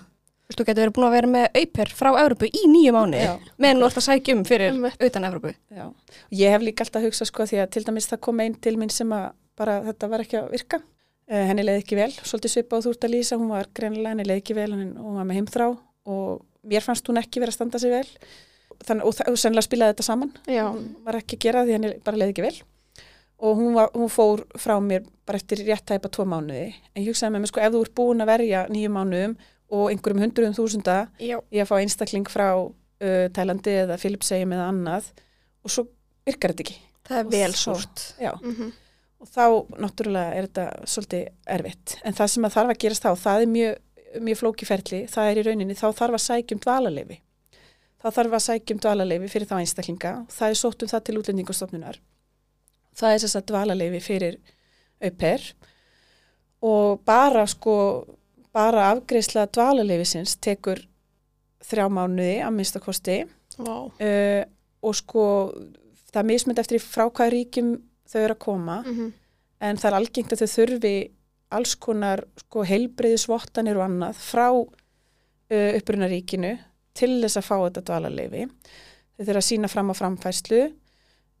[0.58, 3.34] Þú getur verið búin að vera með auper frá Evrópu í nýju mánuði, Já.
[3.62, 4.96] meðan þú ert að sækja um fyrir Einmitt.
[5.08, 5.52] utan Evrópu.
[5.72, 5.84] Já,
[6.42, 8.90] ég hef líka alltaf hugsað sko því að til dæmis það kom einn til mín
[8.92, 10.80] sem að bara þetta var ekki að virka.
[11.32, 14.10] Uh, henni leið ekki vel, svolítið svipa og þú ert að lýsa, hún var greinilega,
[14.12, 15.68] henni leið ekki vel, hún var með heimþrá
[16.12, 18.08] og mér fannst hún ekki vera að standa sig vel.
[18.82, 21.92] Þannig, og, og sennilega spilaði þetta saman, Já, hún var ekki að gera því henni
[22.04, 22.56] bara leið ekki vel.
[23.42, 26.74] Og hún, var, hún fór frá mér bara eftir rétt tæpa tvo mánuði.
[26.94, 29.32] En ég hugsaði með mig sko ef þú ert búin að verja nýju mánuðum
[29.72, 31.38] og einhverjum hundruðum þúsunda Já.
[31.48, 35.10] í að fá einstakling frá uh, Tælandi eða Filipsegjum eða annað
[35.62, 35.86] og svo
[36.26, 36.78] virkar þetta ekki.
[37.08, 38.04] Það er vel súrt.
[38.20, 38.70] Já, mhm.
[39.22, 39.44] og þá
[39.82, 41.96] náttúrulega er þetta svolítið erfitt.
[42.06, 43.82] En það sem að þarf að gerast þá, það er mjög,
[44.28, 47.18] mjög flókiferli, það er í rauninni, þá þarf að sækja um dvalarleifi.
[48.02, 50.14] Þá þarf að sækja um dvalarleifi fyrir þá einstaklinga.
[50.36, 52.00] Það er sótt um það til útlendingastofnunar.
[52.98, 54.40] Það er þess að dvalarleifi fyrir
[55.02, 55.44] auper
[56.62, 57.76] og bara sko,
[58.54, 60.80] bara afgreisla dvalarleifisins tekur
[61.64, 63.16] þrjá mánuði að minnstakosti
[63.58, 63.76] Vá.
[63.88, 64.44] uh,
[64.82, 65.24] og sko
[66.12, 67.72] það mismynd eftir frá hvað ríkjum
[68.12, 69.12] þau eru að koma Mhm.
[69.60, 71.10] en það er algengt að þau þurfi
[71.52, 76.58] alls konar sko, heilbreyðisvottanir og annað frá uh, upprunaríkinu
[76.96, 78.46] til þess að fá þetta dvalarleifi.
[79.16, 80.60] Þau þurfa að sína fram á framfæslu.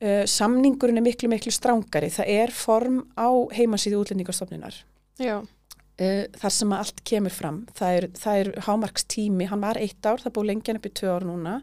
[0.02, 2.08] Uh, samningurinn er miklu, miklu strángari.
[2.12, 4.74] Það er form á heimasíðu útlendingastofnunar.
[5.20, 5.40] Já,
[6.02, 7.60] Uh, þar sem allt kemur fram.
[7.78, 11.10] Það er, það er hámarkstími, hann var eitt ár, það búið lengjan upp í tvö
[11.14, 11.54] ár núna.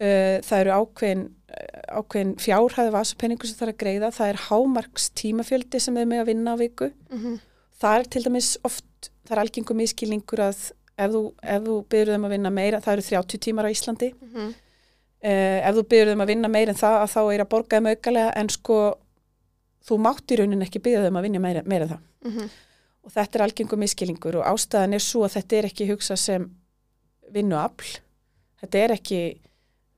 [0.00, 4.12] Uh, það eru ákveðin, uh, ákveðin fjárhæðu vasapenningu sem það er að greiða.
[4.16, 6.90] Það er hámarkstímafjöldi sem við með að vinna á viku.
[7.10, 7.38] mhm.
[7.80, 10.58] Það er til dæmis oft, það er algengum miskilningur að
[11.00, 11.20] ef þú,
[11.64, 14.10] þú byrður þeim að vinna meira, það eru 30 tímar á Íslandi.
[14.20, 14.50] Mhm.
[15.20, 17.76] Uh, ef þú byrður þeim að vinna meira en það, að þá er að borga
[17.80, 18.76] þeim aukalega en sko
[19.88, 22.50] þú mátt í raunin ekki byrja þeim að vinna meira, meira en það Mhm.
[23.10, 26.46] Og þetta er algengum miskilingur og ástæðan er svo að þetta er ekki hugsa sem
[27.34, 27.98] vinnuafl
[28.62, 29.20] þetta er ekki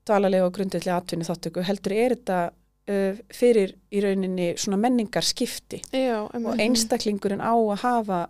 [0.08, 5.82] dvalarlega og grunduðlega atvinni þáttöku heldur er þetta uh, fyrir í rauninni svona menningar skipti
[5.94, 6.64] Já, og einmitt.
[6.66, 8.20] einstaklingurinn á að hafa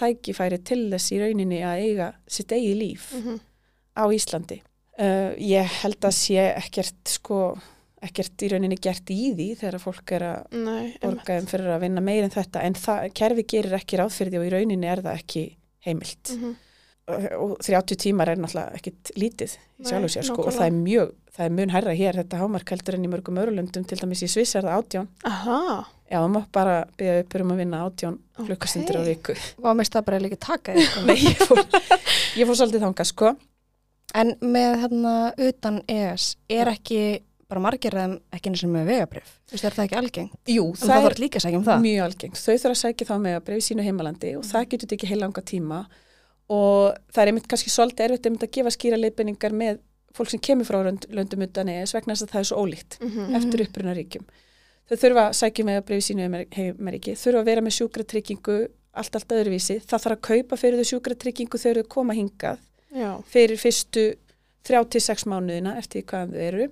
[0.00, 3.40] tækifæri til þess í rauninni að eiga sitt eigi líf Mhm.
[3.96, 4.60] á Íslandi.
[4.98, 7.58] Uh, ég held að sé ekkert sko,
[8.02, 11.84] ekkert í rauninni gert í því þegar fólk er að Nei, borga um fyrir að
[11.86, 14.90] vinna meir en þetta en það, kerfi gerir ekki ráð fyrir því og í rauninni
[14.90, 15.44] er það ekki
[15.86, 16.32] heimilt.
[16.36, 16.52] Mhm.
[17.10, 20.66] uh, og 30 tímar er náttúrulega ekkit lítið í Nei, sjálfu sér sko og það
[20.68, 23.98] er mjög, það er mun hærra hér þetta hámark heldur en í mörgum örulöndum til
[23.98, 25.08] dæmis í Sviss er það átján.
[25.26, 25.58] Aha,
[26.10, 28.46] já, það má bara byggja upp um að vinna átján Ok.
[28.46, 29.34] klukkustundir á viku.
[29.62, 31.02] Og mér stað bara líka taka sko.
[31.08, 31.64] Nei, ég fór,
[32.38, 33.34] ég fór svolítið þangað sko.
[34.14, 37.02] En með hérna utan ES er ekki
[37.52, 39.32] bara margir þeim ekki eins og með vegabrif.
[39.48, 40.30] Þú veist, er það ekki algeng?
[40.48, 41.82] Jú, En það, það, þarf líka að segja um það.
[41.86, 42.40] mjög algengt.
[42.42, 45.44] Þau þurfa að sækja þá með að breyfi sínu heimalandi og það getur ekki heilanga
[45.52, 45.80] tíma
[46.52, 49.78] og það er einmitt kannski svolítið erfitt einmitt að gefa skýra leifinningar með
[50.12, 52.98] fólk sem kemur frá lönd- löndum utan eða vegna þess að það er svo ólíkt
[53.00, 53.36] Mhm.
[53.38, 54.24] eftir upprunaríkjum.
[54.90, 58.56] Þau þurfa að sækja með að breyfi sínu heimaríki, þurfa að vera með sjúkratryggingu
[58.92, 59.78] allt, allt öðruvísi.
[59.80, 62.58] Það þarf að kaupa fyrir þau sjúkratryggingu þegar þau koma hingað
[62.92, 64.16] Já, fyrir fyrstu
[64.68, 66.68] 36 mánuðina eftir hvaðan þau eru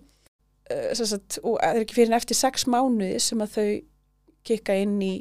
[1.01, 3.67] sagt, og það er ekki fyrir en eftir 6 mánuði sem að þau
[4.51, 5.13] kikka inn í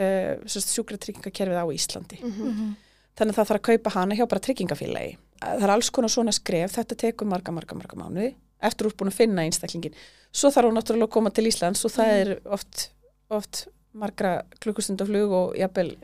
[0.00, 2.22] uh, sjúkratryggingakerfið á Íslandi.
[2.22, 2.50] Mhm.
[2.50, 2.74] Mhm.
[3.16, 5.14] Þannig að það þarf að kaupa hana hjá bara tryggingafélagi.
[5.40, 9.12] Það er alls konar svona skref, þetta tekur marga, marga, marga mánuði eftir úr búin
[9.12, 9.96] að finna einstaklingin.
[10.34, 12.90] Svo þarf hún náttúrulega að koma til Íslands og það er oft,
[13.32, 15.96] oft margra klukkustundaflug og jafnvel,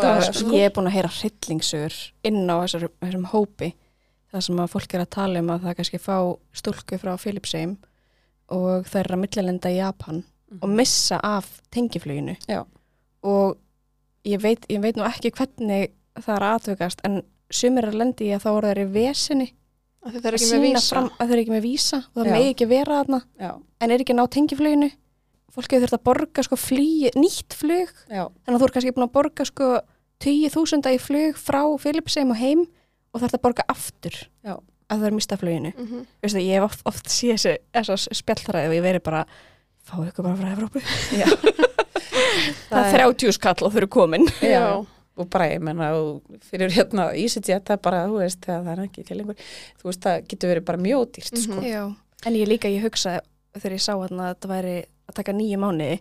[0.00, 0.52] dagar, sko.
[0.56, 1.98] Ég er búin að heyra hryllingsögur
[2.30, 3.72] inn á þessar, þessum hópi
[4.34, 6.16] þar sem að fólk er að tala um að það kannski fá
[6.58, 7.76] stúlku frá Philipsheim
[8.54, 10.24] og það er að millilenda í Japan
[10.60, 12.36] og missa af tengifluginu.
[12.46, 12.64] Já.
[13.24, 13.56] og
[14.26, 18.34] ég veit, ég veit nú ekki hvernig það er aðtökast en sumir að lendi í
[18.34, 19.48] að þá voru þeir í vesinni
[20.04, 22.34] það að þeir eru ekki með vísa og það Já.
[22.34, 23.00] megi ekki vera
[23.40, 24.90] Já, en er ekki að ná tengifluginu?
[25.54, 27.90] Fólk hefur þurft að borga sko flý, nýtt flug.
[28.10, 29.68] Já, þannig að þú er kannski búin að borga sko
[30.24, 32.64] 10.000 í flug frá Philipsheim og heim
[33.14, 34.54] og þarf að borga aftur Já.
[34.90, 36.06] að það er mista fluginu Mhm.
[36.22, 37.38] Veistu, ég hef oft, oft síð
[37.72, 39.24] þessi spjallræði og ég veri bara
[39.84, 40.80] fá ykkur bara frá Evrópu
[41.14, 41.28] já.
[42.70, 44.84] það er 30 skall og þau eru komin Já,
[45.16, 48.82] og bara ég menna og fyrir hérna EasyJet það er bara, þú veist, það er
[48.86, 49.38] ekki til einhver
[49.80, 51.58] þú veist, það getur verið bara mjög dýrt sko.
[51.60, 51.68] Mhm.
[51.70, 51.84] Já.
[52.26, 53.20] en ég líka, ég hugsa
[53.54, 54.76] þegar ég sá hérna að þetta væri
[55.08, 55.98] að taka nýju mánuði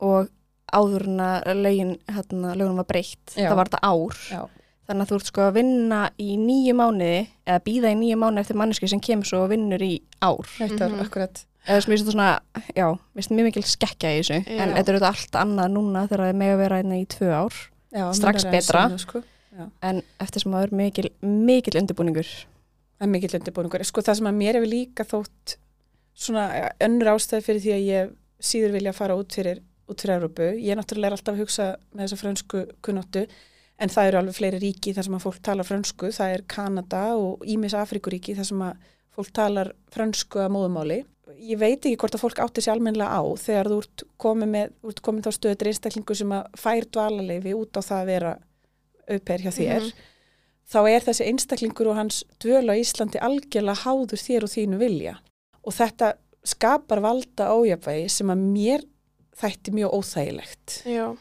[0.00, 0.28] og
[0.74, 4.40] áður en að lögin, hérna, lögunum var breytt það var þetta ár Já.
[4.88, 8.40] Þannig að þú ert sko að vinna í nýju mánuði eða býða í nýju mánuði
[8.44, 9.92] eftir manneski sem kemur svo og vinnur í
[10.22, 11.00] ár Þetta er Mhm.
[11.06, 12.40] akkurat eða sem ég finnst það svona,
[12.76, 14.74] já, mér finnst mjög mikil skekkja í þessu, en Já.
[14.76, 17.30] þetta er auðvitað allt annað núna þegar það er með að vera hérna í tvö
[17.32, 17.54] ár
[17.94, 18.82] já, Strax betra.
[18.90, 19.22] það, sko.
[19.82, 22.26] en eftir sem að það er mikil, mikil undirbúningur
[22.94, 23.82] Það er mikill undirbúningur.
[23.84, 25.56] Sko það sem að mér hefur líka þótt
[26.14, 29.58] svona ja, önnur ástæði fyrir því að ég síður vilja fara út fyrir,
[29.90, 30.46] út fyrir Európu.
[30.62, 33.24] Ég náttúrulega er alltaf að hugsa með þessa frönsku kunnáttu
[33.84, 36.10] en það eru alveg fleiri ríki þar sem að fólk talar frönsku.
[36.16, 41.02] Það er Kanada og Ímis Afrikuríki þar sem að fólk talar frönsku að móðumáli.
[41.44, 44.72] Ég veit ekki hvort að fólk átti sér almennilega á þegar þú ert komið
[45.04, 48.34] komið þá stöður einstaklingu sem að fær dvalarleifi út á það að vera
[49.14, 49.92] auper hjá þér Mhm.
[50.72, 55.14] þá er þessi einstaklingur og hans dvöl á Íslandi algjörlega háður þér og þínu vilja.
[55.64, 56.12] Og þetta
[56.44, 58.84] skapar valda ójafvægi sem að mér
[59.36, 60.82] þætti mjög óþægilegt.
[60.84, 61.16] já,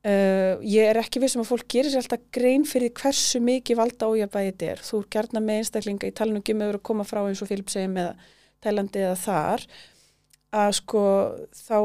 [0.00, 4.06] Uh, ég er ekki vissum að fólk gerir sér alltaf grein fyrir hversu mikið valda
[4.08, 4.78] ójafvægi þetta er.
[4.86, 7.68] Þú er gerna með einstaklinga í talnum ekki með að koma frá eins og Filip
[7.68, 8.14] segir með
[8.64, 9.66] Tælandi eða þar
[10.56, 11.02] að sko
[11.54, 11.76] þá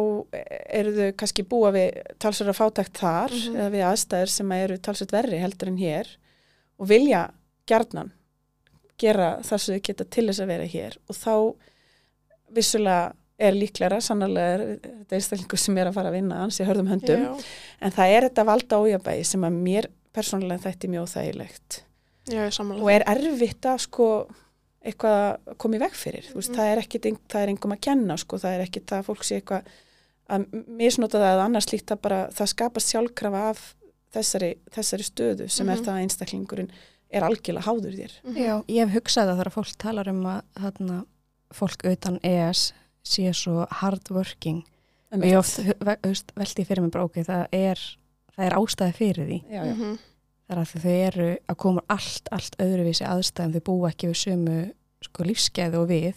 [0.80, 3.56] eru þau kannski búa við talsverða fátækt þar Mhm.
[3.60, 6.08] eða við aðstæður sem eru talsvert verri heldur en hér
[6.80, 7.22] og vilja
[7.68, 8.12] gjarnan
[8.98, 11.36] gera það sem þau geta til þess að vera hér og þá
[12.56, 16.66] vissulega er líklara, sannarlega er þetta einstaklingu sem er að fara að vinna hans í
[16.68, 17.24] hörðum höndum.
[17.26, 17.34] Já,
[17.82, 21.80] en það er þetta valda ójabægi sem að mér persónulega þætti mjög þægilegt
[22.32, 22.46] já,
[22.80, 24.08] og er erfitt að sko
[24.86, 25.18] eitthvað
[25.50, 26.28] að koma í veg fyrir.
[26.30, 29.04] Þú veist, það er ekkit, það er engum að kenna sko, það er ekkit að
[29.10, 29.72] fólk sé eitthvað
[30.36, 30.46] að
[30.80, 33.64] misnota það eða annars líkt að bara það skapast sjálfkrafa af
[34.16, 35.86] þessari, þessari stöðu sem er Mhm.
[35.86, 36.72] það að einstaklingurinn
[37.12, 38.14] er algjörlega háður þér.
[38.24, 38.38] Mhm.
[38.38, 41.06] Já, ég hef hugsað það þegar fólk talar um að þarna,
[41.54, 42.74] fólk utan ES
[43.06, 44.64] sé svo hardworking.
[45.16, 47.80] Og ég oft hu- ve- veist, velti fyrir mig bara ok, það er,
[48.36, 49.40] það er ástæði fyrir því.
[49.50, 49.74] Já, já.
[49.76, 49.98] Mhm.
[50.46, 54.20] það er að þau eru að koma allt, allt öðruvísi aðstæðum, þau búa ekki við
[54.26, 54.58] sömu
[55.02, 56.14] sko, lífskeiðu og við.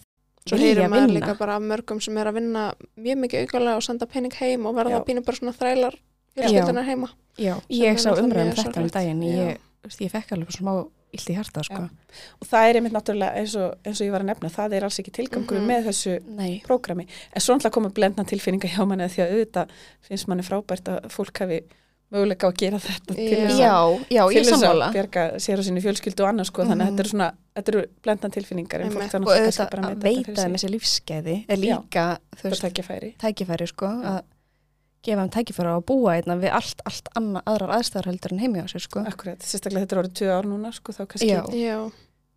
[0.49, 3.83] Svo heyrir maður líka bara af mörgum sem er að vinna mjög mikið aukalega og
[3.83, 5.05] senda pening heim og verða Já.
[5.05, 5.95] pínu bara svona þrælar
[6.37, 7.09] fjölskyldunar heima.
[7.39, 9.23] Já, ég sá umræðum mjög þetta um daginn.
[9.23, 9.59] Ég,
[10.01, 11.75] ég fekk alveg bara smá illt í hjarta, sko.
[11.75, 11.89] Já.
[12.41, 14.85] og það er einmitt náttúrulega eins og, eins og ég var að nefna, það er
[14.85, 15.67] alls ekki tilgangur Mhm.
[15.71, 16.63] með þessu Nei.
[16.67, 19.69] prógrami, en svo náttúrulega koma blendna tilfinninga hjá manni því að auðvitað
[20.09, 21.61] finnst manni frábært að fólk hafi
[22.11, 23.37] möguleika á að gera þetta til Já.
[23.37, 23.73] þess að Já,
[24.09, 26.97] já, til að bjerga sér og sinni fjölskyldu og annars sko, þannig að Mhm.
[26.97, 29.83] þetta eru svona, þetta eru blendan tilfinningar en fólk þannig Og að kannski auðvitað bara
[29.83, 33.67] að með þetta veita fyrir sig þessi lífskeiði er líka, þú það veist, tækifæri tækifæri,
[33.69, 34.09] sko, Já.
[34.09, 34.23] að
[35.09, 38.43] gefa þeim tækifæri á að búa einna við allt, allt annað, aðrar aðstæðar heldur en
[38.45, 39.03] heimi á sér, sko.
[39.09, 41.41] akkurat, sérstaklega þetta er orðið tvö ár núna sko, þá kannski Já.
[41.57, 41.79] Já,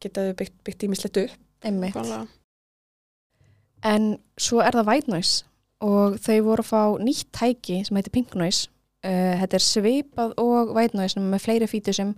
[0.02, 1.98] geta þau byggt, byggt ímislegt upp Einmitt.
[3.86, 4.12] En
[4.42, 5.46] svo er það White Noise
[5.82, 8.68] og þau voru að fá nýtt tæki sem heitir Pink Noise.
[9.02, 12.12] Uh, þetta er svipað og White Noise með fleiri fítusum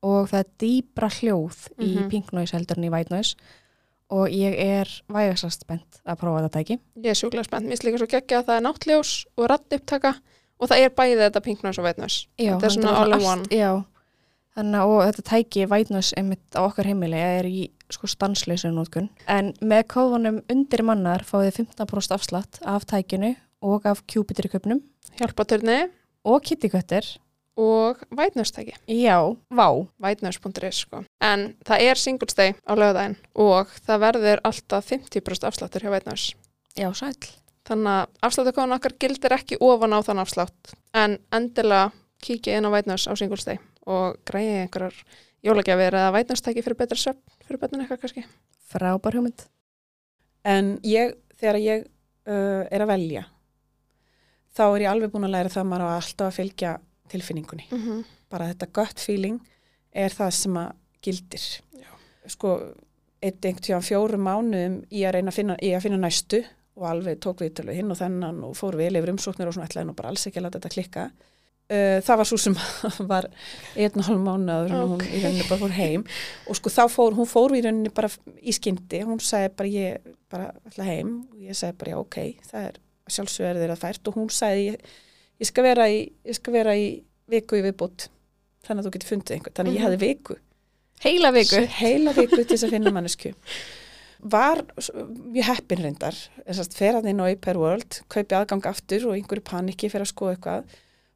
[0.00, 2.06] og það er dýbra hljóð í Mhm.
[2.12, 3.36] Pink Noise heldur en í White Noise
[4.10, 6.78] og ég er vægasast spennt að prófa þetta tæki.
[7.04, 10.14] Ég er sjúklega spennt, mér líka svo geggja að það er náttljós og rattupptaka
[10.60, 12.18] og það er bæðið þetta Pink Noise og.
[12.36, 13.48] Já, Þetta er svona all in one.
[13.54, 13.70] Já,
[14.58, 19.08] þannig að þetta tæki Noise einmitt á okkar heimili er í sko stansleysu nótkun.
[19.30, 23.34] En með kóðunum undir mannar fáið þið 15% afslátt af tækinu
[23.66, 24.84] og af Cupid í köpnum
[25.18, 25.82] Hjálpaturni
[26.24, 27.06] og kittiköttir.
[27.58, 28.74] Og White Noise tæki.
[28.86, 29.18] Já,
[29.50, 29.68] vá.
[29.98, 31.04] whitenose.is sko.
[31.20, 36.36] En það er Singles Day á lögðaðin og það verður alltaf 50% afsláttur hjá Whitenose.
[36.78, 37.14] Já, sæl.
[37.68, 41.90] Þannig að afsláttukóðan okkar gildir ekki ofan á þann afslátt en endilega
[42.24, 44.96] kíkja inn á Whitenose á Singles Day og græði einhverjar
[45.44, 48.24] jólagjafir eða Whitenose tæki fyrir betra söfn fyrir betin eitthvað kannski.
[48.70, 49.46] Frábær hugmynd.
[50.44, 53.26] en ég, þegar ég uh, er að velja
[54.56, 56.72] þá er ég alveg búin að læra það að maður á alltaf að fylgja
[57.10, 57.66] tilfinningunni.
[57.70, 58.04] Mm -hmm.
[58.30, 59.40] bara þetta gut feeling
[59.92, 61.44] er það sem að gildir.
[61.74, 61.90] Já.
[62.26, 62.58] sko,
[63.22, 66.44] eitt einhvern tíðan fjórum mánuðum í að reyna að finna, að finna næstu
[66.76, 69.68] og alveg tók við til hinn og þennan og fór vel yfir umsóknir og svona
[69.68, 71.10] ætlaði nú bara alls ekki að láta þetta klikka.
[71.70, 72.56] Uh, það var svo sem
[73.12, 73.28] var
[73.78, 75.04] einn og hálf mánuður og hún Ok.
[75.06, 76.06] í rauninni bara fór heim.
[76.50, 78.10] Og sko þá fór, hún fór í rauninni bara
[78.42, 81.12] í skyndi, hún sagði bara ég bara ætla heim.
[81.30, 82.18] Og ég sagði bara já ok,
[82.50, 84.10] það er sjálfsögur þeirra fært.
[84.10, 84.90] Og hún sagði ég,
[85.40, 86.00] ég skal vera í,
[86.36, 86.86] skal vera í
[87.30, 88.08] viku í viðbútt
[88.66, 89.90] þannig að þú getur fundið einhvern, þannig að ég Mhm.
[89.90, 90.36] hefði viku.
[91.00, 91.60] Heila viku.
[91.80, 93.32] heila viku til þess að finna mannesku
[94.22, 94.58] var
[95.32, 96.14] mjög heppin reyndar.
[96.76, 100.34] Fer hann inn á Aper World kaupi aðgang aftur og einhverju paniki fyrir að skoða
[100.36, 100.64] eitthvað.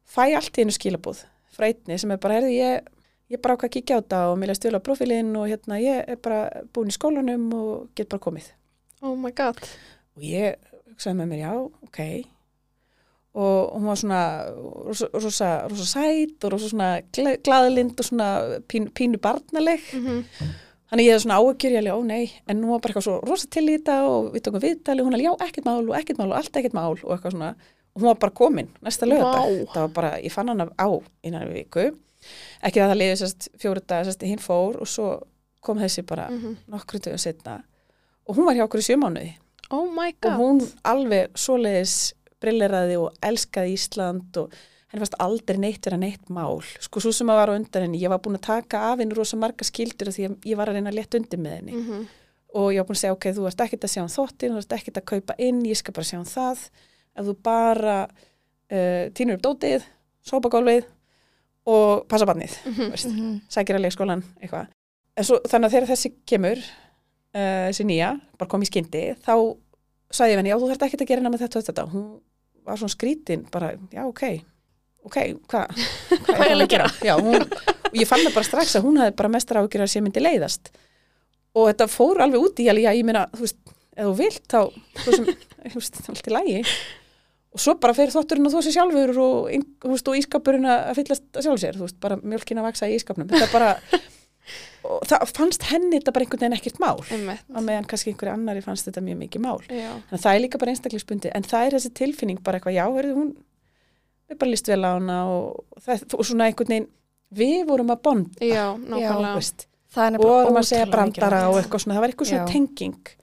[0.09, 1.21] Fæ allt í einu skilabúð
[1.55, 2.87] frá einni sem er bara, herði ég
[3.31, 5.77] ég bara ákvað að kíkja á þetta og mér leist vel á profilinn og hérna
[5.81, 8.49] ég er bara búin í skólanum og get bara komið.
[9.03, 9.57] Oh my god.
[10.17, 10.55] og ég
[10.89, 11.53] hugsaði með mér, já,
[11.83, 12.25] ok
[13.35, 14.19] og hún var svona
[14.87, 18.29] rosa, rosa, rosa sæt og rosa svona gla- glaðlind og svona
[18.71, 19.81] pínu, pínu barnaleg.
[19.93, 20.23] Mm
[20.85, 22.25] þannig ég hefði svona áhugjur, ég alveg, ó nei.
[22.47, 25.07] En nú var bara eitthvað svo rosa til í þetta og við tókum viðtali og
[25.07, 26.93] hún alveg, já, ekkert mál og ekkert mál og allt ekkert mál.
[26.93, 27.49] Og eitthvað svona.
[27.95, 29.73] Og hún var bara komin næsta lögadag, Vá.
[29.73, 30.87] það var bara, ég fann hana á
[31.25, 31.87] innan við viku.
[32.61, 35.09] Ekki að það liði sérst fjóru dag, sérst hinn fór og svo
[35.65, 36.55] kom þessi bara -hmm.
[36.67, 37.63] nokkru dögum setna
[38.27, 39.33] og hún var hjá okkur í sjömánuði
[39.69, 39.89] Oh
[40.25, 44.51] og hún alveg svoleiðis brilleraði og elskaði Ísland og
[44.91, 46.61] henni fannst aldrei neitt vera neitt mál.
[46.79, 49.15] Sko svo sem að var á undan henni ég var búin að taka af henni
[49.17, 51.71] rosa marga skildur af því að ég var að reyna að leta undir með henni.
[51.73, 52.05] Mm -hmm.
[52.55, 54.57] og ég var búin að segja ok, þú ert ekkert að sjá um þóttin þú
[54.57, 56.69] ert ekkert að kaupa inn, ég skal bara sjá um það.
[57.15, 58.07] Ef þú bara
[58.71, 59.83] uh, týnur upp dótið,
[60.23, 60.85] sópa gólfið
[61.65, 62.53] og passa barnið
[62.91, 63.41] veist, Mhm.
[63.49, 64.67] sækir að leikskólan eitthvað.
[65.17, 66.57] En svo þannig að þegar þessi kemur
[67.35, 69.57] uh, þessi nýja, bara kom í skyndi þá
[70.15, 72.09] sagði ég henni, já þú þarft ekkert að gera nema þetta og þetta, hún
[72.65, 74.25] var svona skrítin bara, já ok
[75.05, 75.17] ok,
[75.51, 75.85] hvað
[76.31, 76.89] hva er að gera?
[77.05, 77.45] Já, hún,
[77.95, 80.71] ég fann það bara strax að hún hafði bara mestar ágjur að sé myndi leiðast.
[81.55, 83.59] Og þetta fór alveg út í já ég meina, þú veist,
[83.95, 84.59] ef þú vilt þá,
[85.03, 85.29] þú sem,
[85.71, 86.61] þú veist, allt í lægi
[87.55, 89.45] og svo bara fer þótturinn og þú sér sjálfur og,
[89.87, 93.29] og ískapurinn að fyllast að sjálf sér, þú veist, bara mjölkin að vaksa í ískapnum,
[93.31, 93.69] þetta bara
[94.85, 97.45] og það fannst henni þetta bara einhvern veginn ekkert mál Einmitt.
[97.49, 99.89] á meðan kannski einhverju annari fannst þetta mjög mikið mál Já.
[99.95, 102.85] þannig að það er líka bara einstaklingsbundi en það er þessi tilfinning bara eitthvað, já,
[102.93, 103.33] verður hún
[104.29, 106.89] við bara líst vel á hana og, það, og svona einhvern veginn
[107.35, 108.65] við vorum að bonda, Já,
[110.15, 112.51] er og vorum að segja brandara og eitthvað svona, það var eitthvað svona Já.
[112.53, 113.13] tenging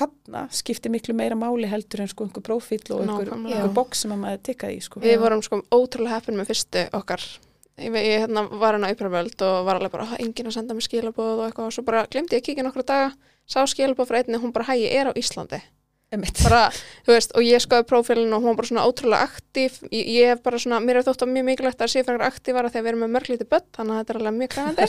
[0.00, 4.14] þarna skipti miklu meira máli heldur en sko einhver prófíl og einhver, einhver boks sem
[4.14, 5.02] að maður tikkaði í sko.
[5.02, 7.24] Við vorum sko ótrúlega heppin með fyrstu okkar.
[7.80, 10.86] Ég, ég hérna, var á Íprarvöld og var alveg bara, "Ah, enginn að senda mér
[10.86, 13.12] skilabóð og eitthvað og svo bara glemdi ég að kíkja nokkra daga,
[13.46, 15.62] sá skilabóð frá einni, hún bara, hæ, ég er á Íslandi.
[16.42, 16.70] Bara,
[17.06, 19.78] veist, og ég skoði prófílinn og hún var bara svona ótrúlega aktív.
[19.92, 22.82] Ég, ég hef bara svona, mér er þótt að mjög mikilvægt að fyrir aktífara þegar
[22.82, 24.82] við erum með mörglítið börn, þannig að þetta er alveg mjög græðandi.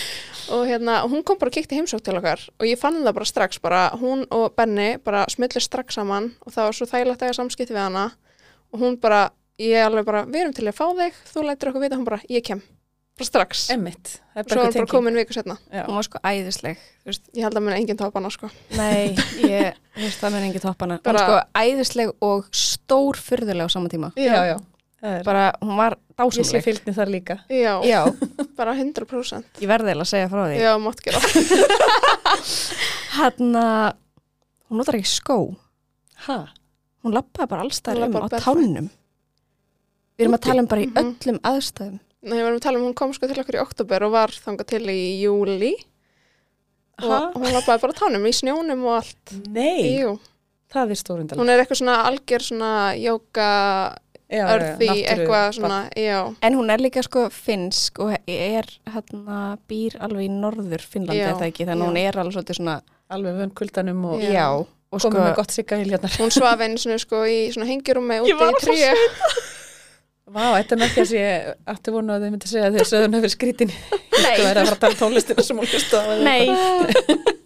[0.50, 3.28] og hérna, hún kom bara og kíkti heimsók til okkar og ég fann það bara
[3.28, 7.30] strax, bara hún og Benni bara smullir strax saman og það var svo þægilegt að
[7.30, 8.06] eiga samskipti við hana
[8.74, 9.30] og hún bara,
[9.60, 12.20] ég alveg bara, við erum til að fá þig þú lætur okkur vita, hún bara,
[12.32, 12.62] ég kem.
[13.20, 14.88] Bara strax, Emmitt, það er svo bara er bara tenging.
[14.94, 15.82] komin viku setna Já.
[15.84, 18.48] hún var sko æðisleg þú veist, ég held að mun enginn topa hana sko.
[18.78, 19.10] Nei,
[19.50, 23.68] ég, þú veist, það með engi toppana hún var Bara- sko æðisleg og stór fyrðuleg
[23.68, 24.08] á sama tíma.
[24.16, 24.56] Já, já.
[25.00, 27.36] Það er, bara, hún var ég sé dásamleg fylgni þar líka.
[27.48, 28.00] já, já,
[28.58, 30.56] bara 100% ég verði eiginlega að segja frá því.
[30.60, 31.20] Já, mátt gera.
[33.18, 33.98] Hann að
[34.70, 35.38] hún notar ekki skó.
[36.26, 36.38] Hæ?
[37.00, 38.44] hún lappaði bara Hún allstæður um labbaði á barefoot.
[38.60, 38.90] tánum
[40.20, 41.00] við erum að tala um bara í Mhm.
[41.00, 41.98] öllum aðstæðum.
[42.22, 44.28] Nei, við varum að tala um hún kom sko til okkur í oktober og var
[44.28, 45.72] þangað til í júli
[47.00, 49.32] og hún lappaði bara tánum í snjónum og allt.
[49.48, 50.18] Nei, Jú,
[50.72, 51.38] það er stórundal.
[51.40, 53.46] hún er eitthvað svona algjör svona jóka
[54.30, 56.18] örði eitthvað svona, já.
[56.42, 61.30] En hún er líka sko finnsk og er hérna býr alveg í norður Finnlandi Já,
[61.32, 61.66] er það ekki?
[61.66, 62.76] Þannig að hún er alveg svona
[63.10, 64.30] Alveg vön kuldanum og Já.
[64.30, 66.10] já, og sko komið með gott sigga hiljarnar.
[66.20, 68.94] hún svaf einu svona sko í svona hengirúmi úti Ég var í tríu
[70.30, 72.90] Vá, þetta er með því að ég átti vonu að þau myndi segja að þau
[72.90, 73.72] sögðun hefur skrítin.
[73.72, 76.44] Ég sko verið að fara að tala um tónlistina sem hún hlusta nei.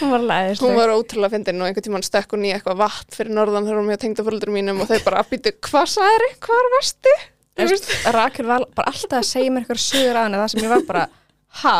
[0.00, 3.12] Hún var alveg hún var ótrúlega fyndin og einhvern tímann stekk hún í eitthvað vatn
[3.12, 6.78] fyrir norðan þegar hún með tengda fóldur mínum og þau bara býtu, hvað sagði, hvað?
[7.60, 10.62] Þú veist, Rakel var bara alltaf að segja mér eitthvað sögur að henni það sem
[10.64, 11.02] ég var bara
[11.60, 11.74] ha,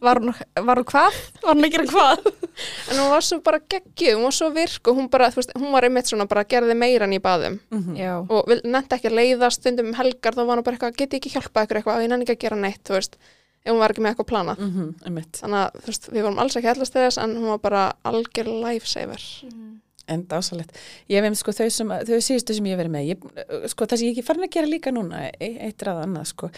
[0.00, 0.32] var hún,
[0.66, 1.18] var hún hvað?
[1.42, 2.30] var hún að gera hvað?
[2.92, 5.54] en hún var svo bara geggjuð, hún var svo virk og hún bara, þú veist,
[5.58, 7.94] hún var einmitt svona bara gerði meira en í baðum Mhm.
[7.98, 11.20] já, og nefndi ekki að leiðast stundum um helgar þá var hún bara eitthvað, geti
[11.20, 13.16] ekki hjálpað ykkur eitthvað og ég nenni ekki að gera neitt, þú veist
[13.62, 15.32] ef hún var ekki með eitthvað planað Mhm, Emmitt.
[15.38, 18.50] þannig að þú veist, við vorum alls ekki allast þess en hún var bara algjör
[18.64, 19.22] lifesaver
[20.10, 20.72] En dásalett.
[21.08, 24.08] Ég veit sko þau, sem, þau síðustu sem ég verið með, ég, sko það sem
[24.08, 26.50] ég ekki farin að gera líka núna, e- eitt ráð annað sko,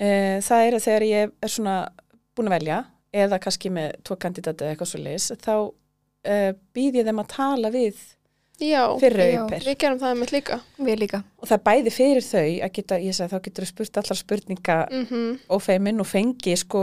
[0.00, 1.74] e, það er að þegar ég er svona
[2.40, 2.78] búin að velja
[3.24, 5.54] eða kannski með tvo kandidata eða eitthvað svo leis, þá
[6.24, 6.38] e,
[6.76, 8.00] býð ég þeim að tala við
[8.60, 10.56] já, fyrir já, auper við gerum það með líka.
[10.84, 11.20] Við líka.
[11.40, 14.76] Og það bæði fyrir þau að geta, ég segi þá getur þú spurt allar spurninga
[14.92, 16.82] mm og feimin og fengi sko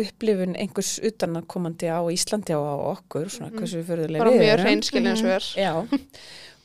[0.00, 3.58] upplifun einhvers utanakomandi á Íslandi og á okkur, svona Mhm.
[3.60, 4.64] hversu fyrirlega bara við mjög erum.
[4.66, 5.44] hreinskilin eins og er.
[5.60, 5.72] Já,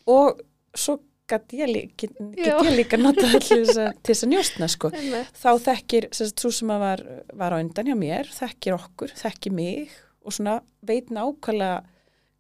[0.08, 0.40] og
[0.76, 4.92] svo get ég, lí- get, ég líka notað það til þess að, njóstna sko.
[4.92, 7.04] Þá þekkir, svo sem að var,
[7.34, 9.90] var á undan hjá mér, þekkir okkur, þekkir mig
[10.26, 11.84] og svona veit nákvæmlega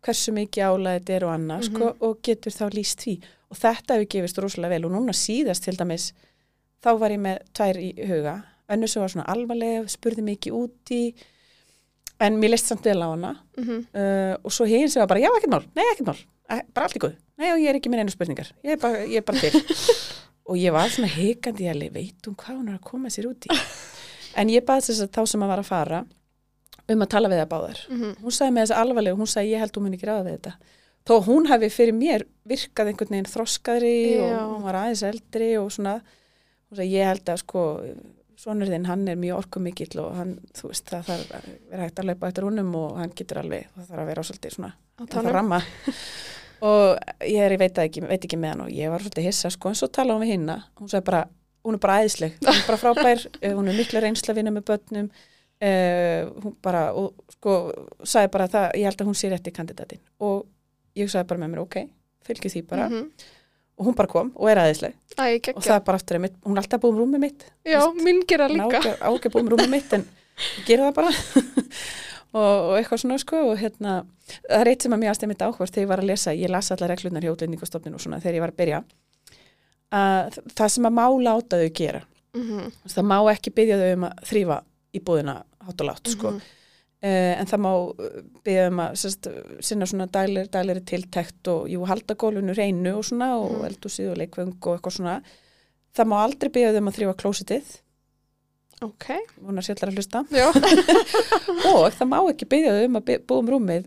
[0.06, 2.04] hversu mikið álæði þetta er og annað sko, Mhm.
[2.06, 3.16] og getur þá líst því.
[3.50, 6.12] Og þetta hefur gefist rosalega vel og núna síðast til dæmis,
[6.86, 8.36] þá var ég með tvær í huga,
[8.70, 11.14] önnur sem var svona alvarlega, spurði mikið út í,
[12.22, 13.88] en mér leist samt vel á hana Mhm.
[13.98, 16.98] uh, og svo hinn sem var bara, já, ekkert mál, nei, ekkert mál bara allt
[16.98, 18.52] í góð, nei, og ég er ekki með einu spurningar.
[18.66, 19.62] Ég er bara, ég er bara til.
[20.46, 23.26] Og ég var svona hikandi, ég alveg, veit hún hvað hún er að koma sér
[23.32, 23.56] út í?
[24.38, 26.02] En ég baði þess að þá sem að var að fara
[26.94, 27.80] um að tala við það báðar.
[27.90, 28.12] Mhm.
[28.22, 30.54] hún sagði með þess alvarlega, hún sagði ég held hún mun ekki ráða við þetta.
[31.06, 35.50] Þó að hún hefði fyrir mér virkað einhvern veginn þroskaðri og hún var aðeins eldri
[35.58, 37.66] og svona hún sagði ég held að sko
[38.46, 42.00] sonur þinn, hann er mjög orkumikill og hann, þú veist, það þarf að vera hægt
[42.04, 45.02] að laupa eftir húnum og hann getur alveg, það þarf að vera svolítið svona Á
[45.02, 45.36] það þarf tánum.
[45.40, 45.60] ramma
[46.62, 49.50] og ég er, ég veit, ekki, veit ekki með hann og ég var svolítið hissa
[49.54, 51.22] sko, en svo talaði hún við hinna hún sagði bara,
[51.66, 54.52] hún er bara æðisleg hún er bara frábær, eh, hún er mikla reynsla að vinna
[54.56, 57.56] með börnum uh, hún bara, og sko
[58.04, 60.46] sagði bara það, ég held að hún sé rétti kandidatin og
[60.96, 61.82] ég sagði bara með mér, ok
[62.26, 63.10] fylgju því bara, Mhm.
[63.78, 66.56] og hún bara kom og er æðisleg, Æ, og það er bara aftur einmitt, hún
[66.56, 67.44] er alltaf búið um rúmið mitt.
[67.68, 68.80] Já, mín gera hún á líka.
[68.80, 70.06] ekki á ekki að búið um rúmið mitt en
[70.66, 71.12] gera það bara
[72.36, 73.94] og, og eitthvað svona sko og hérna,
[74.50, 76.52] það er eitt sem að mér aðstæði mitt áhvert þegar ég var að lesa, ég
[76.52, 78.82] las allar reglunar hjá útlendingastofnun og svona þegar ég var að byrja
[79.96, 82.04] að það sem að má láta þau gera
[82.36, 82.72] Mhm.
[82.92, 84.58] það má ekki byggja þau um að þrýfa
[84.94, 86.42] í búðina hátt og látt sko Mhm.
[87.06, 89.28] Uh, en það má uh, byggja um að sérst,
[89.62, 93.66] sinna svona dælir, dælir tiltekt og jú, halda gólfinu reynu og svona og Mhm.
[93.70, 95.22] eldúsið og leikvöng og eitthvað svona
[95.96, 97.64] það má aldrei byggja um að þrýfa klósitið
[98.84, 99.06] Ok,
[99.46, 100.24] hún er sérlega að hlusta
[101.72, 103.86] og það má ekki byggja þau um að búa um rúmið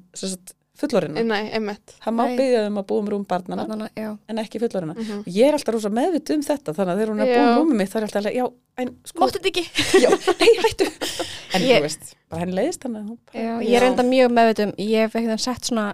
[0.78, 1.92] fullorina nei, einmitt.
[2.04, 2.36] það má Nei.
[2.38, 3.88] byggja þau um að búa um rúm barnana Barnana,
[4.30, 5.18] en ekki fullorina Mhm.
[5.24, 7.48] og ég er alltaf rosa meðvitt um þetta þannig að þegar hún er að búa
[7.50, 8.46] um rúmið mitt þá er alltaf að já,
[8.78, 9.64] en sko, Máttu þetta ekki?
[10.04, 10.10] já,
[10.40, 10.86] nei, hættu
[11.58, 15.18] en Ég- þú veist, bara henni leiðist hann ég er enda mjög meðvitum, ég hef
[15.18, 15.88] ekkert sett svona,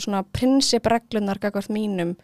[0.00, 2.16] svona prinsipreglunar gagvart mínum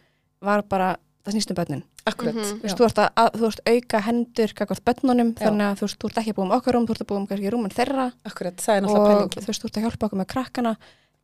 [0.43, 1.83] var bara, það snýst um börnin.
[2.05, 2.59] Akkurat, Mhm.
[2.59, 5.45] Þú veist, þú ert, að, að, þú ert auka hendur gagvart börnunum, Já.
[5.47, 7.07] þannig að þú veist, þú ert ekki að búa um okkar rúm, þú ert að
[7.11, 8.07] búa um kannski rúmin þeirra.
[8.25, 10.73] Akkurat, það er og náttúrulega þú veist, þú ert að hjálpa okkur með krakkana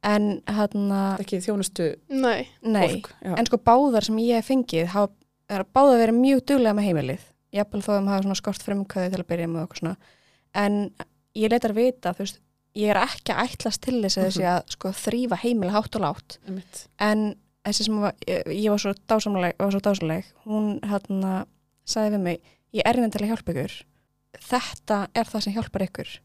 [0.04, 3.34] en hérna, ekki þjónustu Nei, nei, fólk já.
[3.38, 5.12] en sko báðar sem ég hef fengið hafa,
[5.50, 7.20] er báðar verið mjög duglega með heimilið.
[7.52, 9.98] Jafnvel þó að maður hafa svona skort frumkvæði til að byrja með okkur svona.
[10.56, 10.92] En
[11.36, 12.40] ég leitar vita, þú veist
[12.78, 16.02] ég er ekki að ætlast til þess að þessi að sko þrýfa heimili hátt og
[16.06, 16.38] látt
[17.00, 17.36] en
[17.70, 21.34] þessi sem var, ég, ég var svo dásamleg, var svo dásamleg hún hérna
[21.90, 23.76] sagði við mig, ég er hérna til að hjálpa ykkur.
[24.50, 26.16] Þetta er það sem hjálpar ykkur.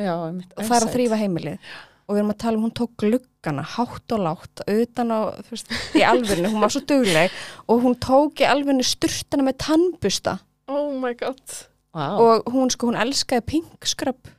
[0.00, 1.72] Já, og það er að þrýfa heimilið.
[2.02, 5.70] Og við erum að tala um hún tók gluggana hátt og látt utan á, veist,
[5.96, 7.36] í alvörinu hún var svo dugleg.
[7.70, 10.38] Og hún tók í alvörinu sturtana með tannbusta.
[10.72, 11.44] Oh my god.
[11.92, 12.16] Vá.
[12.16, 14.30] og hún sko, hún elskaði pink scrub.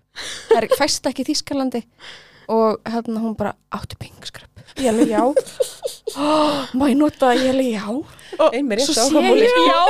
[0.50, 1.84] Það er fæst ekki í Þískalandi
[2.54, 4.26] og hérna hún bara áttu pink
[4.82, 5.24] ég alveg já.
[6.14, 7.88] Oh, má ég nota það, ég alveg já
[8.40, 9.82] og svo sé ég, já,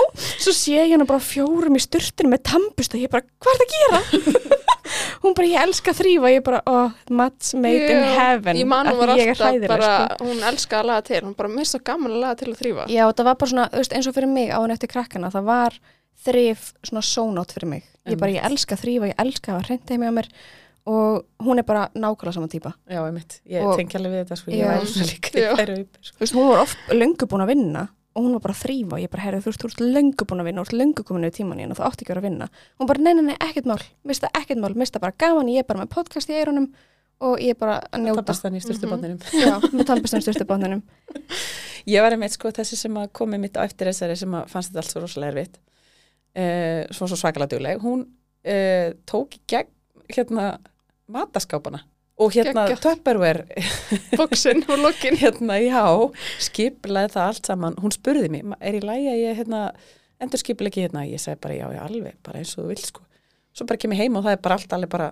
[0.42, 3.00] svo sé ég hana bara fjórum í sturtinu með tannbusta.
[3.00, 4.60] Ég bara, hvað er það að gera?
[5.24, 8.70] hún bara, ég elska að þrýfa ég bara, oh, match made in Já, heaven ég
[8.70, 10.30] man af hún var alltaf bara, sko.
[10.30, 11.22] hún elskaði að laga til.
[11.24, 14.10] Hún bara mista gaman að laga til að þrýfa Já, það var bara svona, eins
[14.10, 15.80] og fyrir mig á henni eftir krakkana, það var
[16.24, 17.88] þrif svona sónátt fyrir mig.
[18.10, 20.30] Ég bara, ég elska að þrýfa, ég elska að hafa hreint heimi á mér
[20.86, 22.74] og hún er bara nákvæmlega saman típa.
[22.90, 23.42] Já, einmitt.
[23.48, 24.52] Ég Og- tengi alveg við þetta, sko.
[24.52, 25.52] Ég væri svona líka í Já.
[25.56, 26.16] þæru upp, sko.
[26.18, 28.94] Þú veist, hún var oft löngu búin að vinna og hún var bara að þrýfa
[28.94, 31.36] og ég bara, herri, þú ert löngu búin að vinna, þú ert löngu komin við
[31.40, 32.50] tíman í henni og þú átti ekki að vera að vinna.
[32.80, 35.64] Hún bara, nei, nei, nei, ekkert mál, mista ekkert mál, mista bara gaman, ég er
[35.64, 36.68] bara með podcast í eyrunum
[37.24, 38.36] og ég er bara að njóta.
[38.44, 39.20] Þannig í styrstubandinum.
[39.44, 40.82] Já, með tannbustum styrstubáðunum.
[41.94, 44.72] Ég var einmitt, sko, þessi sem að komi mitt á eftir þessari sem að fannst
[44.72, 45.58] þetta allt svo rosalega erfitt.
[46.34, 47.82] Uh, svo svo svakalega dugleg.
[47.84, 49.68] Hún uh, tók í gegn,
[50.16, 50.46] hérna,
[51.12, 51.84] mataskápana.
[52.22, 52.82] Og hérna, Geggjað.
[52.84, 53.45] Tupperware
[54.20, 55.82] bóksin og lokin hérna, já,
[56.45, 59.62] skiplaði það allt saman, hún spurði mig, "Ma- er í lægi að ég, hérna,
[60.22, 63.01] endur skipilegi hérna, ég segi bara, já, já, alveg, bara eins og þú vilt, sko.
[63.54, 65.10] Svo bara kem ég heim og það er bara allt, alveg bara,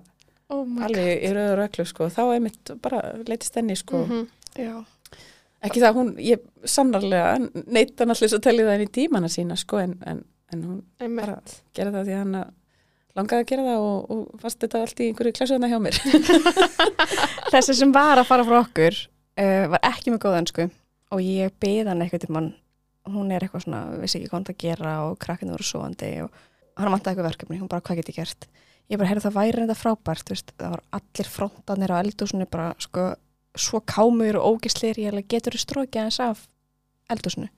[0.54, 4.06] oh alveg í rauður öklu, sko, þá er mitt bara leitist henni, sko.
[4.06, 4.28] Mhm.
[4.62, 4.86] Já.
[5.64, 9.58] Ekki það, hún, ég sannarlega neitt hann allir svo tellið það inn í tímana sína,
[9.58, 10.24] sko, en, en,
[10.54, 11.26] en hún Einmitt.
[11.26, 11.42] bara
[11.74, 12.54] gerði það því að hann að
[13.18, 16.00] langaði að gera það og, og fast þetta allt í einhverju klassuðna hjá mér.
[17.54, 20.68] Þessi sem var að fara frá okkur uh, var ekki með góða önsku
[21.12, 22.52] og ég beði hann eitthvað til mann
[23.12, 26.36] hún er eitthvað svona, vissi ekki hvað hann að gera og krakkinu voru svoandi og
[26.78, 28.46] hann vantaði eitthvað verkefni, hún bara, hvað get ég gert?
[28.92, 32.68] Ég bara, heyrðu það væri þetta frábært veist, það var allir frontanir á eldúsinu bara,
[32.84, 33.08] sko,
[33.58, 36.46] svo kámur og ógislir, ég getur þú strókið aðeins af
[37.12, 37.50] eldúsinu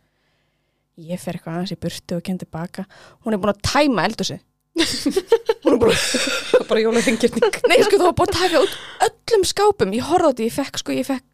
[1.01, 2.86] ég fer eitthvað aðeins í burtu og kendi baka.
[3.26, 4.38] Hún er búin að tæma eldúsi
[4.74, 5.97] hún er bara
[6.69, 7.59] bara jólaþingirning.
[7.69, 9.93] Nei, sko, það var búin að taka út öllum skápum.
[9.93, 11.26] Ég horfði á þetta, ég fekk, sko, ég fekk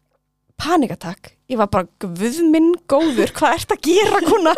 [0.60, 1.32] panikatak.
[1.50, 4.54] Ég var bara, guð minn góður, hvað ert að gera, kona?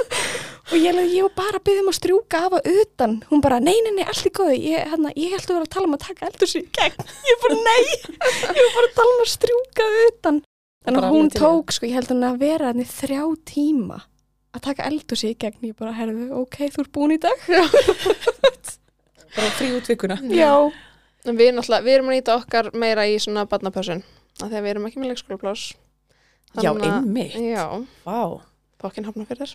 [0.72, 3.16] Og ég, ég var bara að byggja um að strjúka af að utan.
[3.30, 4.58] Hún bara, nei, nei, nei, allt í góðu.
[4.58, 7.10] Ég, hérna, ég held að vera að tala um að taka eldur sér í gegn.
[7.28, 10.40] Ég bara, nei, ég var bara að tala um að strjúka utan.
[10.82, 14.02] Að hún tók, sko, ég held að vera þrjá tíma
[14.52, 15.58] að taka eldur sér í gegn.
[15.70, 17.46] Ég bara, herðu, ok, þú ert búin í dag.
[19.36, 20.18] Bara frí útvikuna.
[20.28, 20.50] Já.
[21.24, 24.02] En við, náttúrulega- við erum að nýta okkar meira í svona barnapössun
[24.42, 25.62] af því að við erum ekki með leikskólaplás
[26.60, 27.36] Já, að- einmitt.
[27.38, 27.64] Já,
[28.04, 28.40] Vá,
[28.82, 29.52] bókin hafna fyrir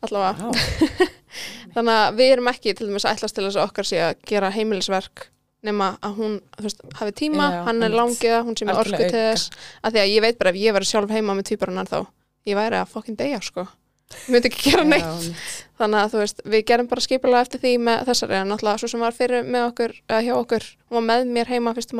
[0.00, 1.08] allavega, vá.
[1.74, 4.14] þannig að við erum ekki til dæmis að ætlast til þess að okkar sé að
[4.30, 5.26] gera heimilisverk
[5.66, 8.96] nema að hún þú veist, hafi tíma, Já, hann er langiða hún sé með orku
[9.02, 9.50] til þess
[9.82, 11.98] að því að ég veit bara ef ég væri sjálf heima með týparannar þá
[12.46, 13.66] ég væri að fokkin deyja sko
[14.14, 15.30] ég myndi ekki gera neitt.
[15.78, 18.88] þannig að þú veist, við gerum bara skipulega eftir því með þessari, en náttúrulega svo
[18.92, 21.96] sem var fyrir með okkur, eða hjá okkur, hún var með mér heima fyrstu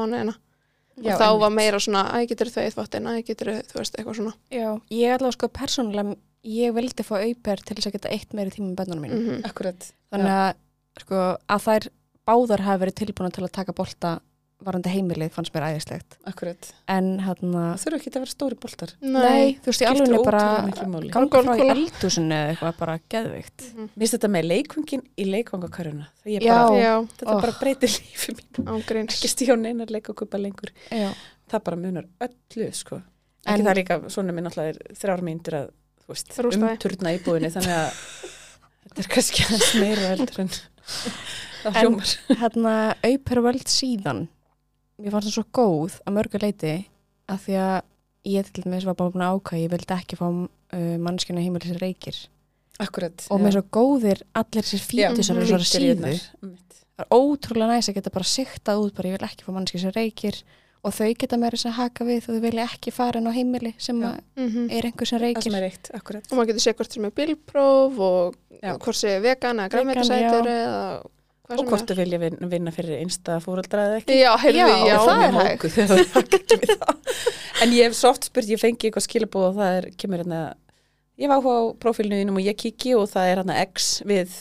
[0.99, 1.57] Já, og þá var einmitt.
[1.61, 4.33] meira svona, æ, getur þau þvottin, æ, getur þú veist, eitthvað svona.
[4.51, 8.51] Já, ég allavega sko persónulega, ég vildi fá auper til þess að geta eitt meiri
[8.51, 9.19] tíma með bennunum mínu.
[9.21, 9.87] mm Akkurat.
[10.11, 10.59] Þannig að,
[11.05, 11.89] sko, að þær
[12.29, 14.17] báðar hafi verið tilbúin til að taka bolta
[14.65, 16.17] varandi heimilið fannst mér æðislegt.
[16.27, 16.69] Akkurat.
[16.91, 18.93] En hérna, Það þurfa ekki að vera stóri boltar.
[19.01, 20.41] nei, þú veist, ég alveg er bara
[21.15, 23.67] ganga frá í eldúsinu eða eitthvað bara geðvikt.
[23.69, 23.89] Mhm.
[23.95, 25.25] Mér finnst þetta með leikvangin í
[26.27, 26.55] ég Já.
[26.59, 27.41] bara, Já, þetta Oh.
[27.41, 28.65] bara breytir lífi mín.
[28.67, 30.71] ángríns Ekki stíða neinar leikvangkupa lengur.
[30.91, 31.13] Já.
[31.49, 33.03] Það bara munar öllu, sko.
[33.47, 35.71] En- Ekki það líka, svona minn alltaf er þrjár mínútur að,
[36.03, 37.93] þú veist, umturna í búinni, þannig að
[38.89, 40.49] þetta er kannski aðeins meira eldur en
[41.63, 42.11] það En- hljómar.
[42.43, 44.29] Hérna, auper völd síðan,
[44.99, 46.73] mér fannst það svo góð að mörgu leiti
[47.29, 47.77] að því að
[48.29, 51.73] ég til dæmis var bara búin að ákvæða, ég vildi ekki fá uh, mannskjana heimilið
[51.73, 52.19] sér reykir.
[52.79, 53.25] Akkurat.
[53.35, 55.99] Og með svo góðir allir sér fítusar og svo flýtir í síðu.
[55.99, 56.23] þarnar.
[56.43, 56.79] Einmitt.
[56.99, 59.81] það er ótrúlega næs að geta bara siktað út bara ég vil ekki fá mannski
[59.83, 60.39] sem reykir
[60.87, 63.33] og þau geta meira þess að haka við og þau vilja ekki fara inn á
[63.35, 64.07] heimili sem Já.
[64.09, 64.69] að Mhm.
[64.71, 66.25] er einhver sem reykir sem er akkurat.
[66.31, 68.77] og maður getur sé hvort sem er bilpróf og Já.
[68.79, 70.55] hvort vegan eða Vegan, græmmetisætur já.
[70.55, 71.03] eða
[71.57, 74.17] Og hvort þau vilja vinna, vinna fyrir einsta fóreldra eða ekki.
[74.21, 76.83] Já, heyrðu, Já, já, það er hægt.
[77.65, 80.43] En ég hef svo oft spurt, ég fengi eitthvað skilabóð og það er, kemur hérna,
[81.19, 84.37] ég var á prófílinu þínum og ég kiki og það er hérna X við,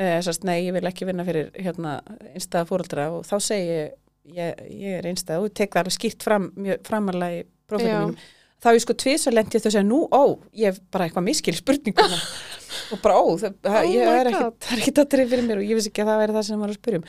[0.00, 1.96] uh, sérst, nei, ég vil ekki vinna fyrir hérna
[2.32, 3.94] einstæða fóreldra og þá segi ég,
[4.34, 6.50] ég, ég er einstæða og tek það alveg skýrt fram,
[6.84, 8.02] framarlega í prófílinu Já.
[8.02, 8.18] mínum.
[8.64, 10.22] Þá er sko tvisar lendi þess að nú, ó,
[10.56, 12.18] ég hef bara eitthvað miskil spurninguna
[12.94, 14.58] og bara, ó, það, það, Oh ég, er ekki, God.
[14.64, 16.64] það er ekki það fyrir mér og ég vissi ekki að það væri það sem
[16.64, 17.06] var að spyrja um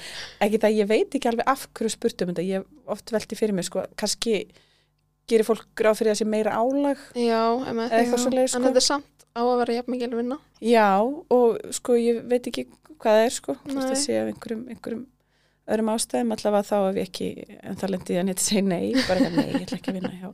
[0.48, 3.40] ekki það, ég veit ekki alveg af hverju spurt um þetta ég hef oft velti
[3.40, 4.38] fyrir mér, sko, kannski
[5.30, 8.22] gerir fólk ráð fyrir þessi meira álag Já, eitthvað já.
[8.22, 8.62] svoleiðis, sko.
[8.62, 10.38] En þetta er samt á að vera jafn mikil vinna.
[10.64, 12.68] Já, og sko ég veit ekki
[13.02, 13.88] hvað það er sko, hvort Nei.
[13.90, 15.06] það sé af einhverjum, einhverjum
[15.66, 17.30] öðrum ástæðum, allavega þá ef ég ekki,
[17.66, 20.30] en það lendi að neitt segja nei, bara nei, ég ætla ekki að vinna hjá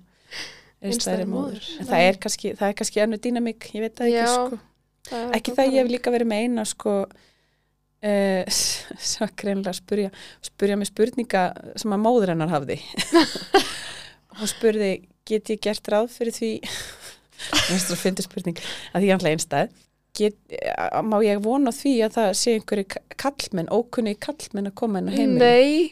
[0.82, 1.68] einstæðri Einstæðri móður.
[1.80, 4.62] En það er kannski, það er kannski önnu dýnamík, ég veit ekki Já, sko.
[5.10, 6.96] Það er Ekki það ég hef líka verið með eina sko,
[8.12, 8.58] uh,
[9.12, 10.12] svo greinlega spurja,
[10.46, 11.46] spurja mig spurninga
[11.82, 12.80] sem að móður hennar hafði.
[14.40, 14.92] Hún spurði,
[15.28, 16.52] get ég gert ráð fyrir því,
[17.68, 18.62] finnst það að fyndi spurning,
[18.92, 19.80] að því ég ætla einstæð,
[20.18, 25.02] get, eh, má ég vona því að það sé einhverju kallmenn, ókunni kallmenn að koma
[25.02, 25.92] inn á heimili Nei,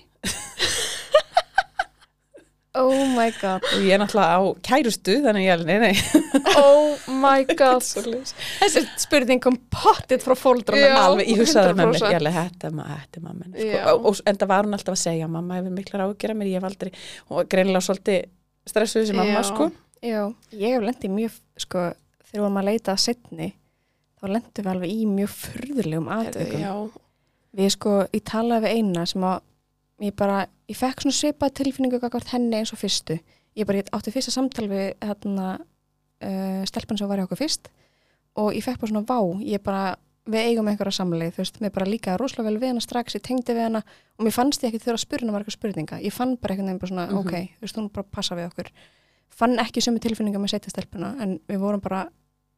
[2.78, 3.63] Oh my god.
[3.65, 7.82] og ég er náttúrulega á kærustu þannig ég er, nei, nei, oh my god.
[7.82, 10.84] Þessi spurning kom pottit frá fóldrunum.
[10.86, 10.99] Já.
[11.01, 12.13] alveg, ég hugsaði með mér, 100%.
[12.13, 13.82] ég alveg, þetta er ma- þetta er Já.
[13.82, 13.95] sko.
[13.95, 16.59] og, og en það var hún alltaf að segja, mamma hefur miklar ágjör mér, ég
[16.61, 16.93] hef aldrei,
[17.34, 18.30] var greinilega svolítið
[18.70, 19.49] stressuð sem mamma, Já.
[19.49, 19.70] sko
[20.05, 20.22] Já,
[20.55, 21.88] ég hef lendið mjög, sko,
[22.30, 23.49] þegar við varum að leita að setni,
[24.22, 26.61] þá lendum við alveg í mjög furðulegum aðtökum.
[26.63, 26.74] Já,
[27.59, 29.39] Við sko, ég talaði við eina sem að
[30.01, 33.19] ég bara, ég fekk svona svipað tilfinningu gagvart henni eins og fyrstu.
[33.57, 37.69] Ég bara, ég átti fyrsta samtal við hérna uh, stelpan sem var í okkur fyrst
[38.39, 39.95] og ég fekk bara svona vá, ég bara,
[40.29, 43.23] við eigum einhverja samleið, þú veist, mér bara líkaði rosalega vel við hana strax, ég
[43.25, 43.81] tengdi við hana
[44.19, 45.99] og mér fannst ég ekki þurfa að spyrja hana marga spurninga.
[46.05, 47.17] Ég fann bara einhvern veginn bara svona, Mhm.
[47.17, 48.69] ok, þú veist, hún bara passa við okkur.
[49.29, 52.05] Fann ekki sömu tilfinninga með setja stelpuna en við vorum bara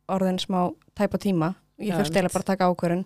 [0.09, 1.55] orðin smá tæpa tíma.
[1.79, 2.33] Ég þurfti einmitt.
[2.33, 3.05] bara að taka ákvörun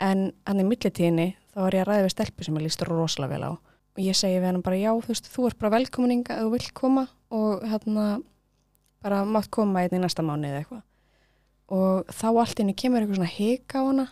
[0.00, 3.34] en hann í millitíðinni þá var ég að ræða við stelpu sem ég líst rosalega
[3.38, 3.52] vel á.
[3.94, 6.50] Og ég segi við hann bara já, þú veist, þú ert bara velkominning að þú
[6.56, 8.06] vilt koma og hérna
[9.04, 10.82] bara mátt koma einn í næsta mánu eða eitthvað.
[11.74, 14.06] Og þá allt inni kemur eitthvað svona hika á hana.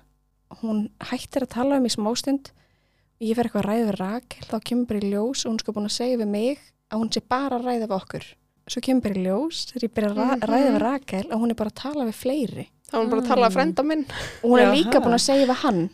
[0.62, 4.46] Hún hættir að tala um í smástund og ég fer eitthvað að ræða við Rakel
[4.50, 6.62] þá kemur bara í ljós og hún sko búin að segja við mig
[6.92, 8.26] að hún sé bara að ræða við okkur.
[8.70, 10.46] Svo kemur bara í ljós þegar ég byrja að Mhm.
[10.52, 12.66] ræða við Rakel og hún er bara að tala við fleiri.
[12.86, 14.06] Þá var hún bara að tala að frenda minn.
[14.44, 15.90] og hún er líka búin að segja við hann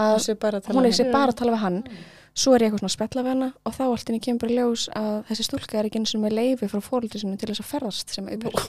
[0.00, 1.78] að Hún sé bara að tala er sér bara að tala við hann
[2.40, 4.56] svo er ég eitthvað svona að spjalla við hana og þá allt kemur bara í
[4.58, 7.60] ljós að þessi stúlka er ekki eins og með leifi frá fóröldi sinu til þess
[7.64, 8.68] að ferðast sem auðvitað.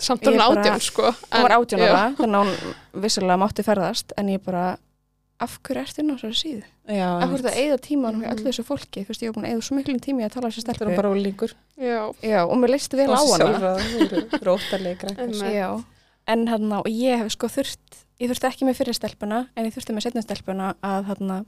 [0.00, 1.10] Samt Ég er hún átján, sko.
[1.12, 1.90] Hún var átján já.
[1.92, 4.78] ára þannig að hún vissulega mátti ferðast en ég bara,
[5.44, 6.62] af hverju inn á þessari síðu?
[6.88, 8.34] Já, Af hverju ertu að eigða tímanum hjá Mhm.
[8.40, 9.04] öllu þessu fólki?
[9.04, 10.74] Þú veist, ég var búin að eigða svo miklum tími að tala þessu þetta er
[10.80, 10.96] stelpu.
[10.96, 13.80] bara ólingur Já, Já, og mér leist vel á hana.
[16.28, 19.74] En hérna, og ég hef sko þurft, ég þurfti ekki með fyrir stelpuna, en ég
[19.74, 21.40] þurfti með setna stelpuna að hérna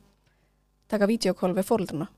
[0.93, 2.09] taka vídeokól við fórölduna.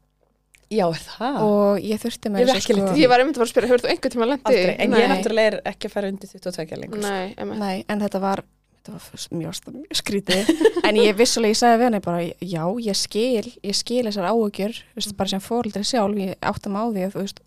[0.72, 1.38] Já, er það?
[1.44, 3.82] Og ég þurfti með Ég lent í ég var einmitt að fara að spyrja, hefur
[3.84, 4.50] þú einhvern tíma lendið?
[4.50, 5.10] Aldrei, en ég Nei.
[5.12, 7.10] náttúrulega er ekki að fara undir 22 lengur sko.
[7.12, 7.60] Nei, einmitt.
[7.60, 8.42] Nei, en þetta var,
[8.78, 10.52] þetta var mjög, mjög skrítið.
[10.88, 12.24] en ég vissulega, ég sagði við henni bara,
[12.54, 14.30] já, ég skil, ég skil þessar
[14.96, 17.44] veist, bara sem fóreldri sjálf, ég áttum á því að, þú veist,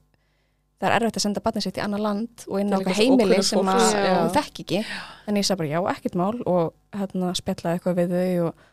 [0.77, 3.37] það er erfitt að senda barnið sitt í annar land og inn á svo heimili
[3.45, 4.81] sem að hún þekk ekki.
[5.27, 8.65] En ég sagði bara, já, ekkert mál og hérna spjallaði eitthvað við þau og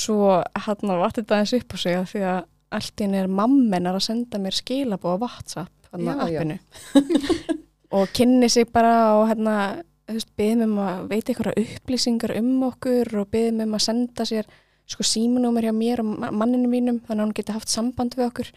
[0.00, 0.18] svo
[0.66, 2.40] hérna vatt þetta eins upp á sig að því að
[2.74, 6.40] allt inn er mammenar að senda mér skilabóð á WhatsApp, hérna já.
[6.40, 6.56] appinu.
[7.94, 9.56] og kynni sig bara og hérna,
[10.10, 14.48] veist, beðum um að veita einhverja upplýsingar um okkur og beðum um að senda sér
[14.90, 18.26] sko símanúmer hjá mér og ma- manninu mínum þannig að hún geti haft samband við
[18.26, 18.50] okkur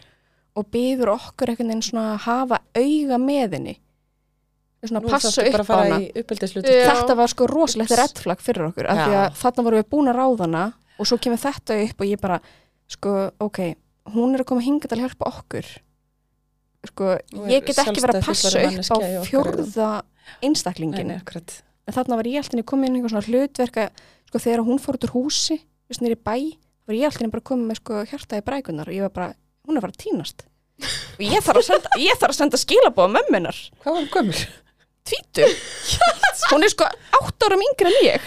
[0.58, 3.74] og beður okkur einhvern veginn svona að hafa auga með henni.
[4.84, 5.98] Svona Nú passa upp að á fara hana
[6.62, 10.18] þetta var sko rosalegt reddflag fyrir okkur af því að þarna vorum við búin að
[10.20, 10.64] ráða hana
[10.98, 12.38] og svo kemur þetta upp og ég bara
[12.88, 13.58] sko, ok,
[14.14, 15.72] hún er að koma hingað til að hjálpa okkur.
[16.88, 17.10] Sko,
[17.50, 19.90] ég get ekki verið að passa upp á
[20.28, 21.10] Nei, einstaklingin
[21.88, 24.80] en þarna var ég alltaf komin inn í einhver svona hlutverk að sko, þegar hún
[24.82, 26.34] fór út úr húsi þú veist, nýri bæ,
[26.88, 29.30] var ég alltaf bara komin með sko, hjarta í brækunar og ég var bara
[29.68, 30.44] hún er bara að týnast
[30.78, 34.42] og ég þarf að senda, ég þarf að senda skilabóða mömmunar Hvað var hún gömur?
[35.08, 35.46] tvítu
[36.52, 36.86] hún er sko
[37.18, 38.26] átt árum yngri en ég.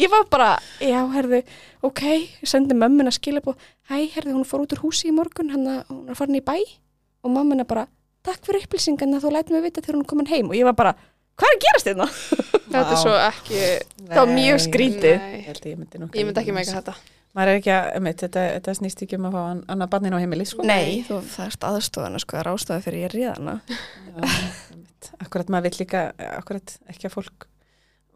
[0.00, 0.48] Ég var bara,
[0.82, 1.42] já, herðu
[1.86, 2.02] ok,
[2.42, 3.56] ég sendi mömmuna skilabóð
[3.90, 6.56] hæ, herðu, hún fór út úr húsi í morgun hann hún er farin í bæ.
[7.24, 7.86] Og mömmuna bara,
[8.26, 10.50] takk fyrir upplýsingan að þú læt mig vita þegar hún er komin heim.
[10.50, 10.92] Og ég var bara,
[11.38, 12.08] hvað er að gerast þetta?
[12.66, 13.62] Þetta er svo ekki,
[14.06, 15.14] Það var mjög skrítið.
[15.36, 16.96] Ég held að ég myndi, nú ég myndi ekki meika þetta.
[17.36, 20.14] Maður er ekki að, einmitt, þetta, þetta snýst ekki um að fá an- annað barnin
[20.16, 20.64] á heimili, sko.
[20.64, 23.56] Nei, þú þarft aðstofana sko, það er ástofað fyrir ég ríðana.
[25.20, 26.00] Akkurat maður vill líka,
[26.38, 27.46] akkurat ekki að fólk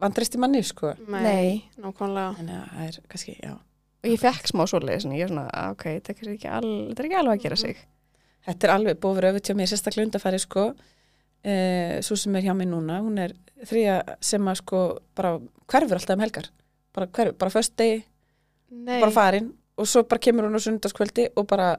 [0.00, 0.94] vandrist í manni, sko.
[1.12, 1.66] Nei.
[1.76, 2.32] Nákvæmlega.
[2.40, 3.52] Þannig að það er kannski, já.
[4.00, 7.00] og ég fekk smá og ég er svona, "Ah, ok, þetta er ekki, al, þetta
[7.00, 7.76] er ekki alveg að gera sig
[8.46, 10.62] Þetta er alveg búið öfut hjá mér sérstaklega undafæri, sko.
[11.44, 13.32] uh, svo sem er hjá mig núna, hún er
[13.64, 16.48] þrýja sem að sko bara hverfur alltaf um helgar,
[16.92, 18.02] bara hverfur, bara föst degi,
[18.70, 19.00] Nei.
[19.02, 21.72] bara farin og svo bara kemur hún á sundarskvöldi og bara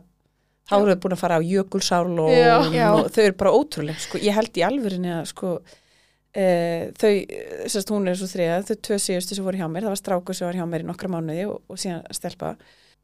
[0.69, 2.89] þá eru þau búin að fara á jökulsál og, Já.
[2.95, 5.53] Og þau eru bara ótrúleg sko, ég held í alvörinni að sko
[6.35, 6.45] e,
[6.99, 7.11] þau,
[7.71, 10.37] sérst hún er svo þriða þau tvö síðustu sem voru hjá mér, það var strákur
[10.37, 12.53] sem var hjá mér í nokkra mánuði og, og síðan stelpa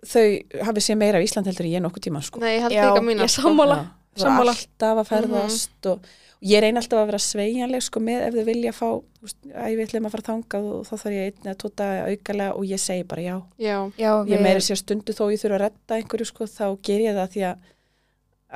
[0.06, 0.26] þau
[0.70, 2.84] hafið séð meira af Ísland heldur en ég nokkuð tíma sko Nei, ég held Já,
[2.92, 3.80] líka mína ég sammála.
[3.82, 4.54] Já, það var Sammála.
[4.58, 8.46] alltaf að ferðast og, og ég reyni alltaf að vera sveigjanleg sko með ef þau
[8.48, 11.88] vilja fá að ég ætlum að fara þangað og þá þarf ég einn eða tóta
[12.06, 13.36] aukalega og ég segi bara já.
[13.58, 17.04] Já, Já, ég meiri sér stundu þó ég þurfa að redda einhverju sko þá ger
[17.08, 17.68] ég það því að,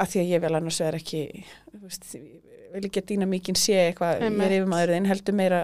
[0.06, 1.24] að því að ég vel annars vegar ekki
[1.82, 2.08] veist,
[2.72, 5.62] vil ekki að dýna mikinn sé eitthvað, ég er yfir maður þinn heldur meira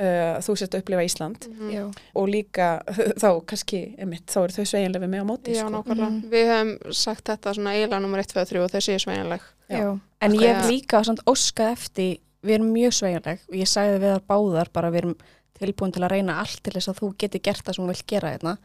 [0.00, 1.72] uh, þú sért að upplifa Ísland mhm.
[1.74, 1.82] Já,
[2.16, 2.68] og líka
[3.22, 5.72] þá kannski, einmitt, þá eru þau sveigjanlega við mig á móti Já, sko.
[5.76, 6.10] nákvæmlega.
[6.10, 6.32] Mhm.
[6.32, 9.46] Við höfum sagt þetta svona eiginlega nummer 1, 2, 3 og þau séu sveigjanleg.
[9.70, 9.78] Já.
[9.78, 9.90] já.
[10.20, 10.70] En ég hef ja.
[10.70, 14.92] líka samt óskað eftir, við erum mjög sveigjanleg og ég sagði við þar báðar bara
[14.92, 15.16] við erum
[15.60, 18.06] tilbúin til að reyna allt til þess að þú geti gert það sem þú vilt
[18.08, 18.56] gera hérna.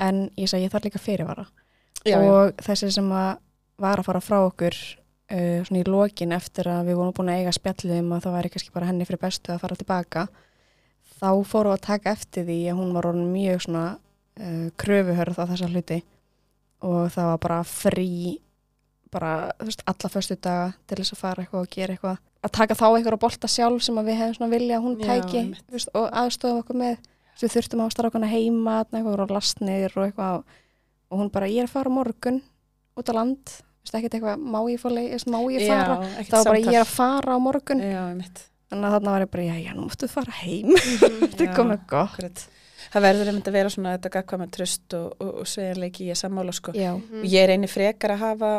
[0.00, 1.46] En ég sagði ég þarf líka fyrirvara.
[2.04, 2.24] já, já.
[2.24, 3.40] og þessi sem að
[3.80, 7.42] var að fara frá okkur uh, svona í lokin eftir að við vorum búin að
[7.42, 10.26] eiga spjallið um að það væri kannski bara henni fyrir bestu að fara tilbaka
[11.20, 13.84] þá fórum við að taka eftir því að hún var orðin mjög svona
[14.40, 16.00] uh, kröfuhörð á þessa hluti.
[16.80, 18.38] Og það var bara frí
[19.10, 22.20] bara, veist, alla föstu daga til þess að fara eitthvað og gera eitthvað.
[22.40, 25.08] Að taka þá eitthvað á bolta sjálf sem við hefum svona vilja að hún Já,
[25.08, 27.08] tæki þú veist, og aðstofum okkur með.
[27.34, 30.54] Svo við þurftum að strákana heima eitthvað á lastnir og eitthvað.
[31.10, 32.40] Og hún bara, ég er að fara morgun
[33.00, 36.84] út á land, veist ekki eitthvað má ég, fara, Já, ekkert var bara ég er
[36.84, 37.82] að fara á morgun.
[37.82, 38.04] Já.
[38.70, 41.48] Þannig að þarna var ég bara, já, já, nú múttu fara heim þetta Já.
[41.48, 42.44] er komið gott.
[42.90, 46.20] Það verður einmitt að vera svona þetta gagkvæma tröst og, og, og sveigjanleiki í að
[46.22, 46.72] sammála sko.
[46.74, 47.20] Mhm.
[47.22, 48.52] Og ég reyni frekar að hafa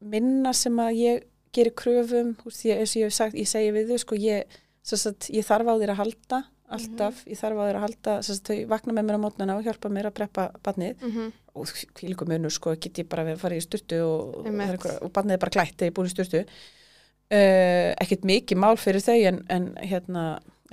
[0.00, 3.48] minna sem að ég gerir kröfum, þú veist, ég, eins og ég hef sagt, ég
[3.50, 6.38] segi við þau, sko, ég, sagt, ég þarf á þér að halda,
[6.70, 9.64] alltaf, ég þarf á þér að halda, sagt, þau vakna með mér á mótnana og
[9.66, 11.32] hjálpa mér að preppa badnið Mhm.
[11.58, 15.42] og hvílíku munur, sko, get ég bara að fara í styrtu og, og, badnið er
[15.42, 16.44] bara klætt þegar ég er búin í styrtu.
[17.30, 20.22] Uh, ekkert mikið mál fyrir þau en, en hérna,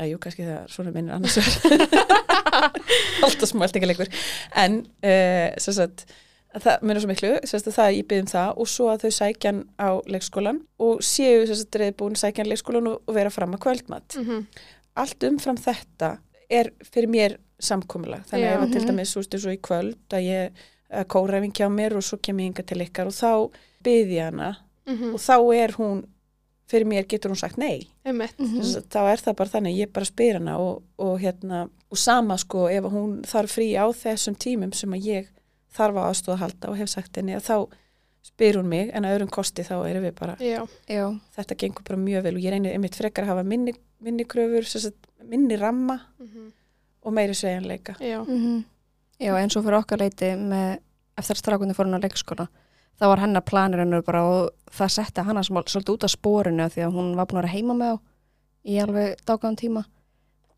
[0.02, 1.36] að jú, kannski það svona minn er annars
[3.26, 4.10] alltaf smæltingaleikur
[4.58, 6.06] en uh, sagt
[6.58, 9.90] það munur svo miklu, sagt það ég byrðum það og svo að þau sækjan á
[10.10, 14.48] leikskólan og séu sagt reyðbúin sækjan leikskólan og, og vera fram að kvöldmatt Mhm.
[14.98, 16.16] allt umfram þetta
[16.50, 18.90] er fyrir mér samkomulag þannig að ef að til Mhm.
[18.96, 22.50] dæmis svo, svo í kvöld að ég að kóræfing hjá mér og svo kem ég
[22.50, 23.52] hinga til ykkar og þá
[23.86, 24.56] byrði ég hana
[24.88, 25.14] Mhm.
[25.14, 26.06] og þá er hún
[26.68, 27.88] fyrir mér getur hún sagt nei.
[28.04, 31.98] Þess að þá er það bara þannig, ég bara spyr hana og, og hérna, og
[31.98, 35.30] sama sko ef hún þarf frí á þessum tímum sem að ég
[35.78, 37.58] þarf á aðstóða að halda og hef sagt henni að þá
[38.28, 40.66] spyr hún mig en að öðrum kosti þá erum við bara, Já.
[40.92, 41.06] já,
[41.38, 44.68] þetta gengur bara mjög vel og ég reynir einmitt frekar að hafa minni, minni kröfur,
[45.24, 46.52] minni ramma Mhm.
[47.08, 47.96] og meiri sveigjanleika.
[48.04, 48.20] Já.
[48.28, 48.66] Mhm.
[49.22, 50.80] já, eins og fyrir okkar leiti með,
[51.18, 52.48] eftir að strákunni fór hún á leikskóla
[53.00, 56.68] það var hennar planir ennur bara og það setti hana smá- svolítið út af spórinu
[56.74, 57.98] því að hún var búin að vera heima með á
[58.68, 59.84] í alveg dágæðan tíma.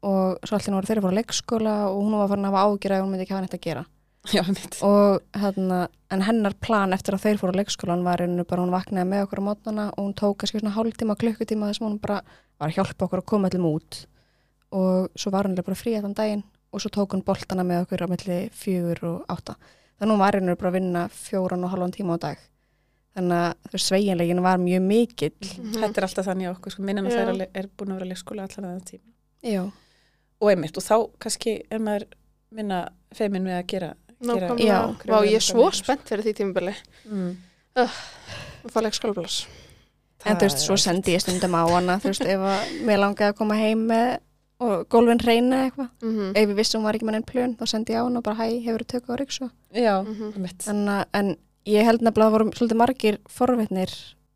[0.01, 2.93] Og svo allir voru þeirra fór á leikskóla og hún var farin að hafa ágjur
[2.95, 3.85] að hún myndi ekki hafa neitt að gera.
[4.35, 4.43] Já,
[4.83, 5.79] og hérna,
[6.11, 9.25] en hennar plan eftir að þeir fóru á leikskólan var einu bara hún vaknaði með
[9.25, 12.21] okkur á mótnana og hún tók kannski svona hálftíma, klukkutíma þess að hún bara
[12.59, 14.01] var að hjálpa okkur að koma allum út.
[14.75, 18.03] Og svo var alveg bara frí þann daginn og svo tók hún boltana með okkur
[18.05, 19.55] á milli fjögur og átta
[19.99, 22.37] þannig að hún var einu bara að vinna fjóran og halvan tíma á dag
[23.17, 25.73] þannig að þau sveigjanlegin var mjög mikill Mhm.
[25.81, 27.11] Þetta er alltaf þannig á okkur, sko, minnan Já.
[27.17, 29.07] þeirra er búin að vera leikskóla allan að það tíma.
[29.43, 29.71] já,
[30.41, 32.05] Og einmitt, og þá kannski er maður
[32.51, 33.93] minna feimin við að gera.
[34.21, 34.47] gera.
[34.55, 34.95] Já.
[35.05, 35.75] Vá, ég er svo kröfur.
[35.83, 36.75] spennt fyrir því tímabili.
[37.09, 37.37] Mm.
[37.75, 37.89] að
[38.71, 39.47] fá leikskólablas.
[40.25, 43.29] en þú veist, svo sendi ég stundum á hana þú veist, ef að mér langaði
[43.33, 44.19] að koma heim með
[44.59, 46.31] og gólfin reyna eitthvað Mhm.
[46.35, 48.23] ef ég vissi hún var ekki með einn plön þá sendi ég á hana og
[48.23, 50.33] bara hæ, hefur þú tökku á ryksu Já, Mhm.
[50.35, 50.67] einmitt.
[50.67, 53.89] en, að- en ég held nefnilega að það voru svolítið margir forvetnir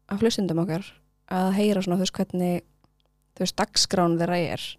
[0.10, 0.86] af hlustundum okkar
[1.30, 2.62] að heyra svona þú veist hvernig
[3.36, 4.78] þú veist dagskrán þeirra er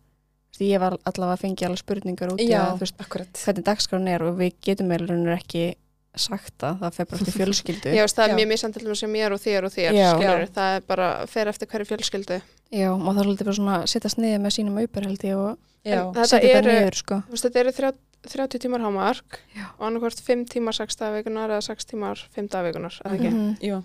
[0.55, 2.97] Þú veist, ég var allavega að fengja alveg spurningar út í Já, að veist
[3.43, 5.75] hvernig dagskrán er og við getum með raunir ekki
[6.17, 8.33] sagt það, það fer bara eftir fjölskyldu Já, það Já.
[8.33, 10.09] er mjög misandilum sem ég er og þér og þér, Já.
[10.15, 10.41] skilur.
[10.45, 10.53] Já.
[10.55, 12.41] Það er bara, fer eftir hverju fjölskyldu.
[12.75, 15.37] Já, og það er svolítið bara svona að sittast niður með sínum auper held ég
[15.37, 19.67] og Já, setja þetta niður sko Þú veist, þetta eru þrjá- 30 tímar hámark Já.
[19.79, 23.29] og annarkvort 5 tímar 6 dagveikunar eða 6 tímar 5 dagveikunar, eða ekki?
[23.35, 23.59] Mhm.
[23.61, 23.83] jú.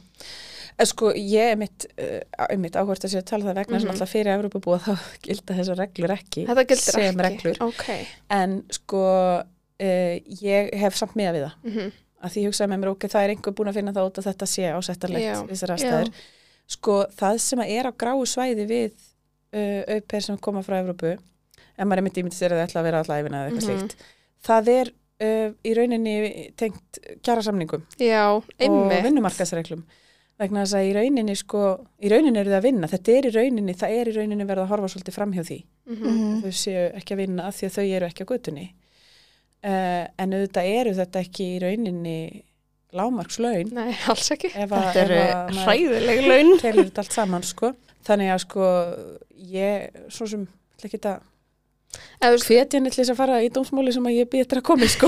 [0.80, 3.90] En sko, ég er mitt, uh, mitt áhvert að sé að tala það vegna sem
[3.90, 3.92] Mhm.
[3.98, 4.96] alltaf fyrir Evropa búa þá
[5.28, 6.46] gilda þessar reglur ekki.
[6.48, 7.26] Þetta gildir sem ekki.
[7.28, 7.58] reglur.
[7.68, 8.08] Ok.
[8.32, 9.04] En sko,
[9.44, 11.54] uh, ég hef samt miða við það.
[11.68, 14.18] Mm Að því hugsaði með mér, ok, það er einhver búin að finna það út
[14.20, 15.36] að þetta sé ásættarlegt Já.
[15.54, 16.10] þessar aðstæður.
[16.70, 18.92] sko það sem að er á gráu svæði við
[19.56, 22.82] uh, auper sem koma frá Evrópu ef maður er myndi ímyndist er að það ætla
[22.82, 23.80] að vera alltaf æfina eða eitthvað Mhm.
[23.80, 23.96] slíkt
[24.50, 26.14] það er uh, í rauninni
[26.60, 27.86] tengt kjara samningum
[28.36, 29.84] og vinnumarkasreglum
[30.40, 31.64] vegna þess að í rauninni sko,
[32.04, 34.64] í rauninni eru það að vinna, þetta er í rauninni það er í rauninni verið
[34.64, 35.58] að horfa svolítið fram hjá því
[35.90, 36.44] Mhm.
[36.44, 38.68] þau séu ekki að vinna af því að þau eru ekki á göttunni
[39.66, 42.18] uh, en auðvitað eru þetta ekki í rauninni
[42.96, 44.50] lámarkslaun Nei, alls ekki.
[44.56, 46.54] ef að, Þetta eru hræðileg laun.
[46.64, 47.74] telur þetta allt saman sko
[48.08, 48.70] þannig að sko
[49.52, 50.48] ég svo sem
[50.84, 51.20] ekki að
[52.20, 54.44] Eða, þú veist, hvetja henni til þess að fara í dómsmáli sem að ég býð
[54.44, 55.08] eftir að komi sko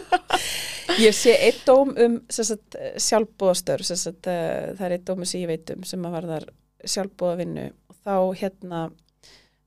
[1.04, 5.70] ég sé eitt dóm um sjálfbóðastör sagt, uh, það er eitt dómi sem ég veit
[5.74, 6.46] um sem að varðar
[6.90, 8.80] sjálfbóðavinnu og þá hérna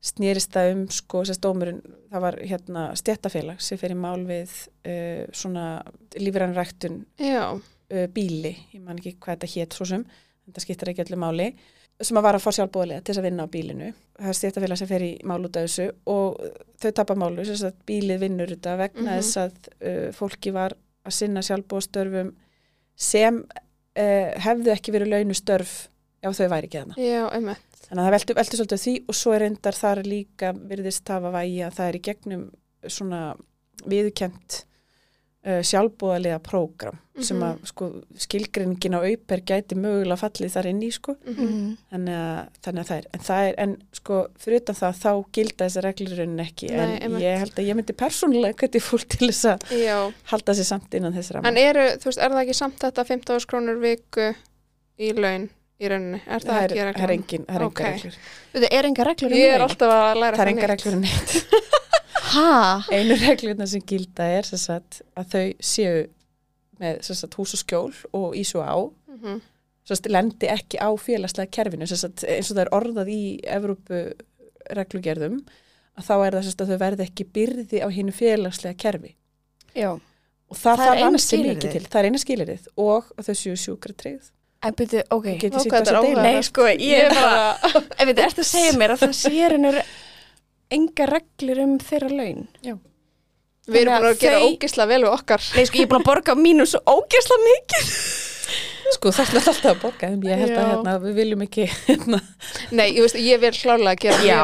[0.04, 1.78] snýrist það um sko, sérst dómurinn,
[2.12, 4.51] það var hérna stjættafélag sem fyrir mál við
[4.84, 5.68] uh, svona
[6.20, 10.04] lífrænræktun já, uh, bíli, ég man ekki hvað þetta hétt svo sem,
[10.49, 11.47] þetta skiptir ekki öllu máli
[12.04, 14.80] sem að vara að fá sjálfbóðlega til þess að vinna á bílinu það er stjættafélag
[14.82, 16.41] sem fer í mál út af þessu og
[16.84, 19.20] þau tapar málu, þess að bílið vinnur þetta vegna Mhm.
[19.22, 19.54] þess að
[19.88, 20.76] uh, fólki var
[21.08, 22.34] að sinna sjálfbóðstörfum
[22.95, 23.43] sem
[23.93, 25.74] hefðu ekki verið launustörf
[26.26, 26.95] ef þau væri ekki þarna.
[26.97, 27.72] já, einmitt.
[27.88, 31.32] Þannig að það veldur, veldur svolítið því og svo er endar þar líka virðist hafa
[31.36, 32.46] vægi að það er í gegnum
[32.88, 33.24] svona
[33.90, 34.64] viðkent
[35.44, 37.44] uh, sjálfbúðalega prógram sem Mhm.
[37.46, 41.14] að sko skilgreiningin á auper gæti mögulega fallið þar inn í sko.
[41.28, 41.78] Mhm.
[41.92, 45.12] þannig að, þannig að það er en það er, en sko fyrir utan það þá
[45.38, 46.70] gilda þessi reglur raunin ekki.
[46.72, 49.98] Nei, en ég held að ég myndi persónulega hvernig fólk til þess að Já,
[50.32, 53.06] halda sér samt innan þess ramma en eru, þú veist, er það ekki samt þetta
[53.06, 54.32] 15 krónur viku
[54.98, 55.50] í laun
[55.82, 56.19] í rauninni?
[56.28, 58.17] Er það, það er, ekki það er engin, það er enga reglur.
[58.53, 60.74] Þetta er enga reglur um Ég er alltaf að læra það er það enga nýtt.
[60.74, 61.80] reglur en neitt
[62.34, 62.51] Ha?
[62.89, 65.43] einu reglurna sem gilda er sem sagt, að þau
[65.74, 65.97] séu
[66.82, 68.78] með sem sagt, hús og skjól og ís og á.
[69.13, 69.41] Mhm.
[69.84, 71.86] sem sagt, lendi ekki á félagslega kerfinu.
[71.88, 73.99] Sem sagt, eins og það er orðað í Evrópu
[74.74, 75.41] reglugerðum
[75.99, 79.11] að þá er það sem sagt, að þau verði ekki byrði á hinu félagslega kerfi.
[79.76, 79.91] Já.
[79.93, 81.17] og það, Það er eina
[82.17, 84.32] er skilirið og að þau séu sjúkra tryggð
[84.64, 85.28] En byrju, ok.
[85.28, 85.91] Er þessu deili.
[85.91, 86.24] áhugavert.
[86.24, 87.43] Nei, sko, ég er bara,
[87.99, 89.80] ef þetta ert að segja mér að það sé hennur
[90.74, 92.45] enga reglur um þeirra laun.
[93.68, 95.49] við erum Þannig að búin að gera ógisla vel við okkar.
[95.55, 97.91] Nei, sko, ég er búin að borga mínu svo ógeðsla mikið.
[98.93, 102.20] sko það er alltaf að borga en ég held að hérna, við viljum ekki hérna,
[102.78, 104.39] Nei, ég veist, ég vil klálega gera Já,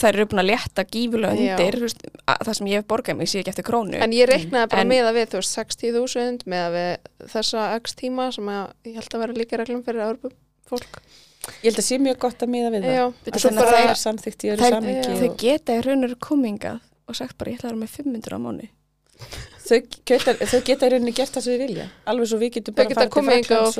[0.00, 1.54] þær eru búin að létta gífulega Já.
[1.54, 4.00] undir, þú veist, að, það sem ég hef borgað mig sé ekki eftir krónu.
[4.02, 7.66] En ég reiknaði bara En- með að við, þú veist, 60.000 með að við þessa
[7.78, 10.34] x tíma sem að ég held að vera líka reglum fyrir Európa
[10.70, 11.00] fólk.
[11.62, 13.04] ég held að sé mjög gott að miða við það Já,
[13.38, 17.18] svo þannig að það er samþykkt í þær- samingi Þau geta í raunur komingað og
[17.18, 18.68] sagt bara ég ætla að vera með 500 á mánu.
[19.64, 19.78] Þau
[20.10, 22.78] geta, þau geta í rauninni gert það sem við vilja alveg svo við getum þau
[22.80, 23.72] bara geta farið til komið yngar og.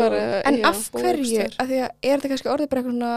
[0.49, 3.13] En já, af hverju, af því að er þetta kannski orðið bara eitthvað svona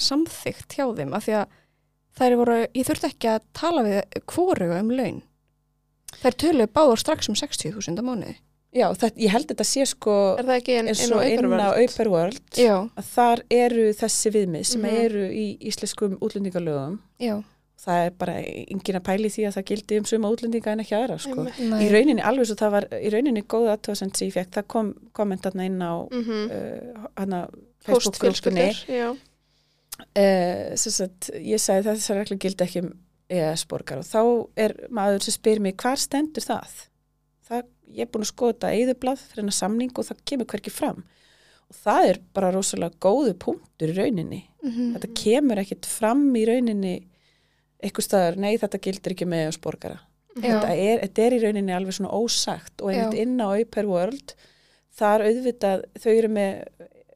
[0.00, 1.56] samþygt hjá þeim, af því að
[2.20, 5.18] þær voru, ég þurfti ekki að tala við hvoruga um laun.
[6.20, 8.36] Þær töluðu báður strax um 60.000 á mánuði.
[8.70, 11.74] Já, þetta, ég held þetta sé sko Er það ekki inn, eins og inn á
[11.74, 11.78] auperverð?
[11.90, 14.98] Auper World Já, að þar eru þessi viðmið sem Mhm.
[15.06, 17.34] eru í íslenskum útlendingalögum já.
[17.80, 20.96] Það er bara engin að pæli því að það gildi um suma útlendinga en ekki
[20.98, 21.44] aðra sko.
[21.80, 24.90] Í rauninni alveg svo það var í rauninni góða aðtöðsend sem ég fekk, það kom
[25.16, 26.42] kommentarna inn á Mhm.
[26.50, 27.48] uh, hana
[28.88, 29.10] já.
[29.10, 32.92] uh, sem sagt, ég sagði að þessar reglu gildi ekki um
[33.30, 34.20] ES-borgar og þá
[34.58, 36.72] er maður sem spyr mig hvar stendur það?
[37.48, 37.64] það
[37.94, 41.00] ég er búin að skoða þetta eðublað fyrir hennar samning og það kemur hverki fram
[41.70, 44.96] og það er bara rosalega góðu punktur í rauninni Mhm.
[44.98, 46.94] þetta kemur ekkit fram í rauninni
[47.82, 49.98] eitthvað staðar, nei þetta gildir ekki með ES-borgara
[50.36, 50.42] Já.
[50.60, 54.34] þetta er, þetta er í rauninni alveg svona ósagt og einmitt inn á Auper World
[55.00, 56.64] þar auðvitað þau eru með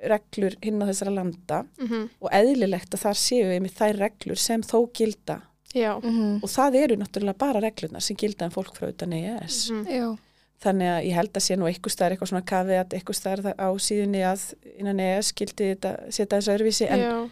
[0.04, 2.08] reglur hinn á þessara landa Mhm.
[2.20, 5.40] og eðlilegt að þar séu við með þær reglur sem þó gilda
[5.74, 5.98] Já.
[6.02, 6.42] Mhm.
[6.42, 9.86] og það eru náttúrulega bara reglurnar sem gilda en fólk frá utan EES Mhm.
[9.88, 10.18] Já.
[10.64, 13.54] þannig að ég held að sé nú eitthvað staðar eitthvað svona kafi að eitthvað staðar
[13.58, 17.30] á síðunni að innan EES gildi þetta setja þessu öðruvísi en,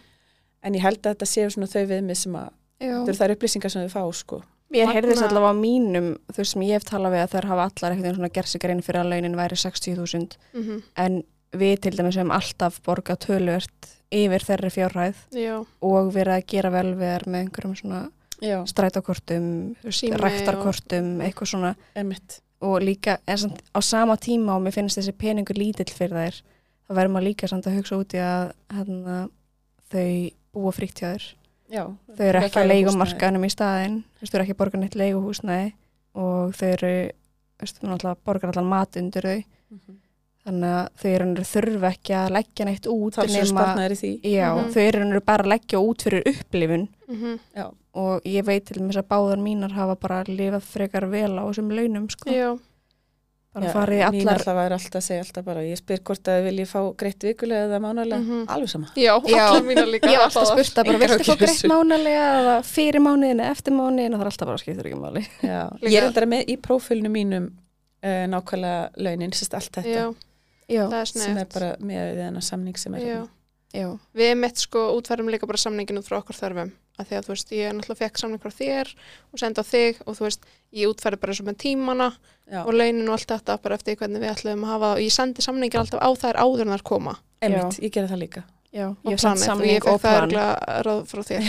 [0.63, 2.49] en ég held að þetta séu svona þau viðmið sem að
[2.83, 2.95] Já.
[2.99, 4.41] þetta eru þær upplýsingar sem þau fá sko
[4.73, 7.45] Ég heyrði þess allavega á mínum, þú veist sem ég hef talað við að þær
[7.51, 10.79] hafa allar veginn svona gerð sig grein fyrir að launin væri 60.000 Mhm.
[10.97, 11.23] en
[11.53, 15.59] við til dæmis sem alltaf borga tölvert yfir þeirri fjárhæð Já.
[15.81, 18.01] og verið að gera vel við þær með einhverjum svona
[18.41, 24.97] Já, og- ræktarkortum, eitthvað svona emitt og líka samt, á sama tíma og mér finnst
[24.97, 26.41] þessi peningur lítill fyrir þær
[26.89, 29.29] þá verður maður líka samt að hugsa út í að hérna,
[29.91, 31.23] þau búa fríkt hjá þér
[31.71, 31.85] Já,
[32.17, 33.51] þau eru ekki á færa leigumarkaðanum í
[34.19, 35.73] veist, þau eru ekki að borga neitt leiguhúsnæði
[36.15, 36.93] og þau eru
[37.63, 39.43] náttúrulega borgar allan mat undir þau
[39.73, 39.99] Mhm.
[40.45, 43.15] þannig að þau eru þurfa ekki að leggja neitt út
[44.21, 44.71] já, Mhm.
[44.73, 47.39] þau eru bara að leggja út fyrir upplifun Mhm.
[47.55, 47.71] Já.
[47.95, 51.71] og ég veit til þess að báðar mínar hafa bara lifað frekar vel á þessum
[51.71, 52.29] launum sko.
[53.53, 55.99] Bara Já, farið í Mín allar alltaf er alltaf að segja alltaf bara, ég spyr
[56.09, 58.39] hvort að þið viljið fá greitt vikulega eða mánulega, Mhm.
[58.49, 58.87] alveg sama.
[58.97, 59.43] já, Já.
[59.45, 62.99] allar mínar líka ég hef alltaf spurt að bara viltu fá greitt mánalega eða fyrir
[63.05, 65.23] mánuðin eða eftir mánuðin og það er alltaf bara skiptur ekki máli.
[65.93, 67.45] Ég er endara með í prófilinu mínum
[68.03, 70.07] uh, nákvæmlega launin, sérst allt þetta, Já,
[70.73, 73.29] já, það er sem er bara með þennan samning sem er Já, hérna.
[73.73, 73.87] já,
[74.17, 77.31] við mitt sko útfærum líka bara samningin út frá okkur þörfum að því að þú
[77.33, 78.89] veist, ég náttúrulega fekk samning frá þér
[79.33, 80.43] og sendi á þig og þú veist
[80.77, 82.09] ég útfæri bara eins og með tímana
[82.51, 85.01] Já, og launin og allt þetta bara eftir hvernig við ætlum að hafa það og
[85.07, 87.13] ég sendi samningin alltaf á þær áður en þær koma.
[87.41, 88.43] Einmitt, ég gerði það líka.
[88.73, 90.23] já og ég planið og samning ég og fekk það plan.
[90.23, 90.53] örgulega
[90.87, 91.43] ráð frá þér.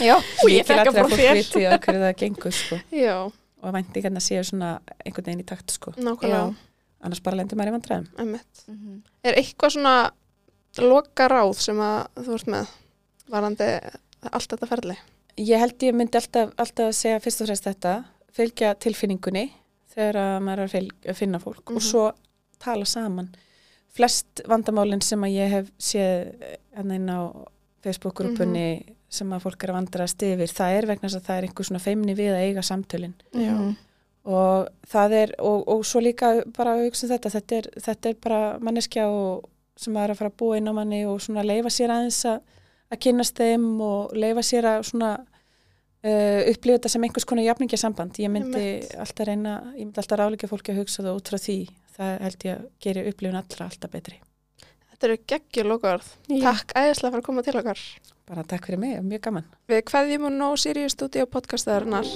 [0.00, 0.14] Já,
[0.44, 1.34] og ég fekk að að frá þér.
[1.70, 3.16] að hverju það gengur, sko, Já,
[3.62, 4.70] og væntingarna séu svona
[5.04, 6.54] einhvern veginn í takt, sko, nákvæmlega,
[7.06, 8.06] annars bara lendur maður í vandræðum.
[8.18, 9.02] emmitt Mhm.
[9.24, 9.76] Er eitthvað
[14.22, 14.96] að allt þetta ferli?
[15.40, 17.94] Ég held ég myndi alltaf, alltaf að segja fyrst og fremst þetta,
[18.36, 19.46] fylgja tilfinningunni
[19.94, 21.76] þegar að maður er að fylg, að finna fólk Mhm.
[21.76, 22.12] og svo
[22.60, 23.30] tala saman.
[23.90, 26.34] Flest vandamálinn sem að ég hef séð
[26.76, 27.20] enn einn á
[27.84, 31.46] Facebook-grúpunni sem að fólk er að vandrast yfir, það er vegna þess að það er
[31.48, 33.54] einhver svona feimni við að eiga samtölin Já.
[33.56, 33.72] Mhm.
[34.30, 38.08] og það er, og, og svo líka bara að hugsa um þetta, þetta er, þetta
[38.12, 39.48] er bara manneskja og,
[39.80, 42.40] sem er að fara að búa inn á manni og svona leifa sér aðeins að,
[42.90, 45.10] að kynast þeim og leifa sér að svona,
[46.04, 48.18] uh, upplifa þetta sem einhvers konar jafningasamband.
[48.22, 48.64] Ég myndi
[48.98, 51.60] alltaf reyna, ég myndi alltaf ráleika fólki að hugsa það út frá því.
[51.96, 54.20] Það held ég að gera upplifun allra alltaf betri.
[54.90, 56.08] Þetta eru geggjul okkarð.
[56.28, 57.84] Takk æðislega fyrir að koma til okkar.
[58.30, 59.48] Bara takk fyrir mig, mjög gaman.
[59.70, 62.06] Við hverjum og nóg Sirius Studio podcastaðurnar.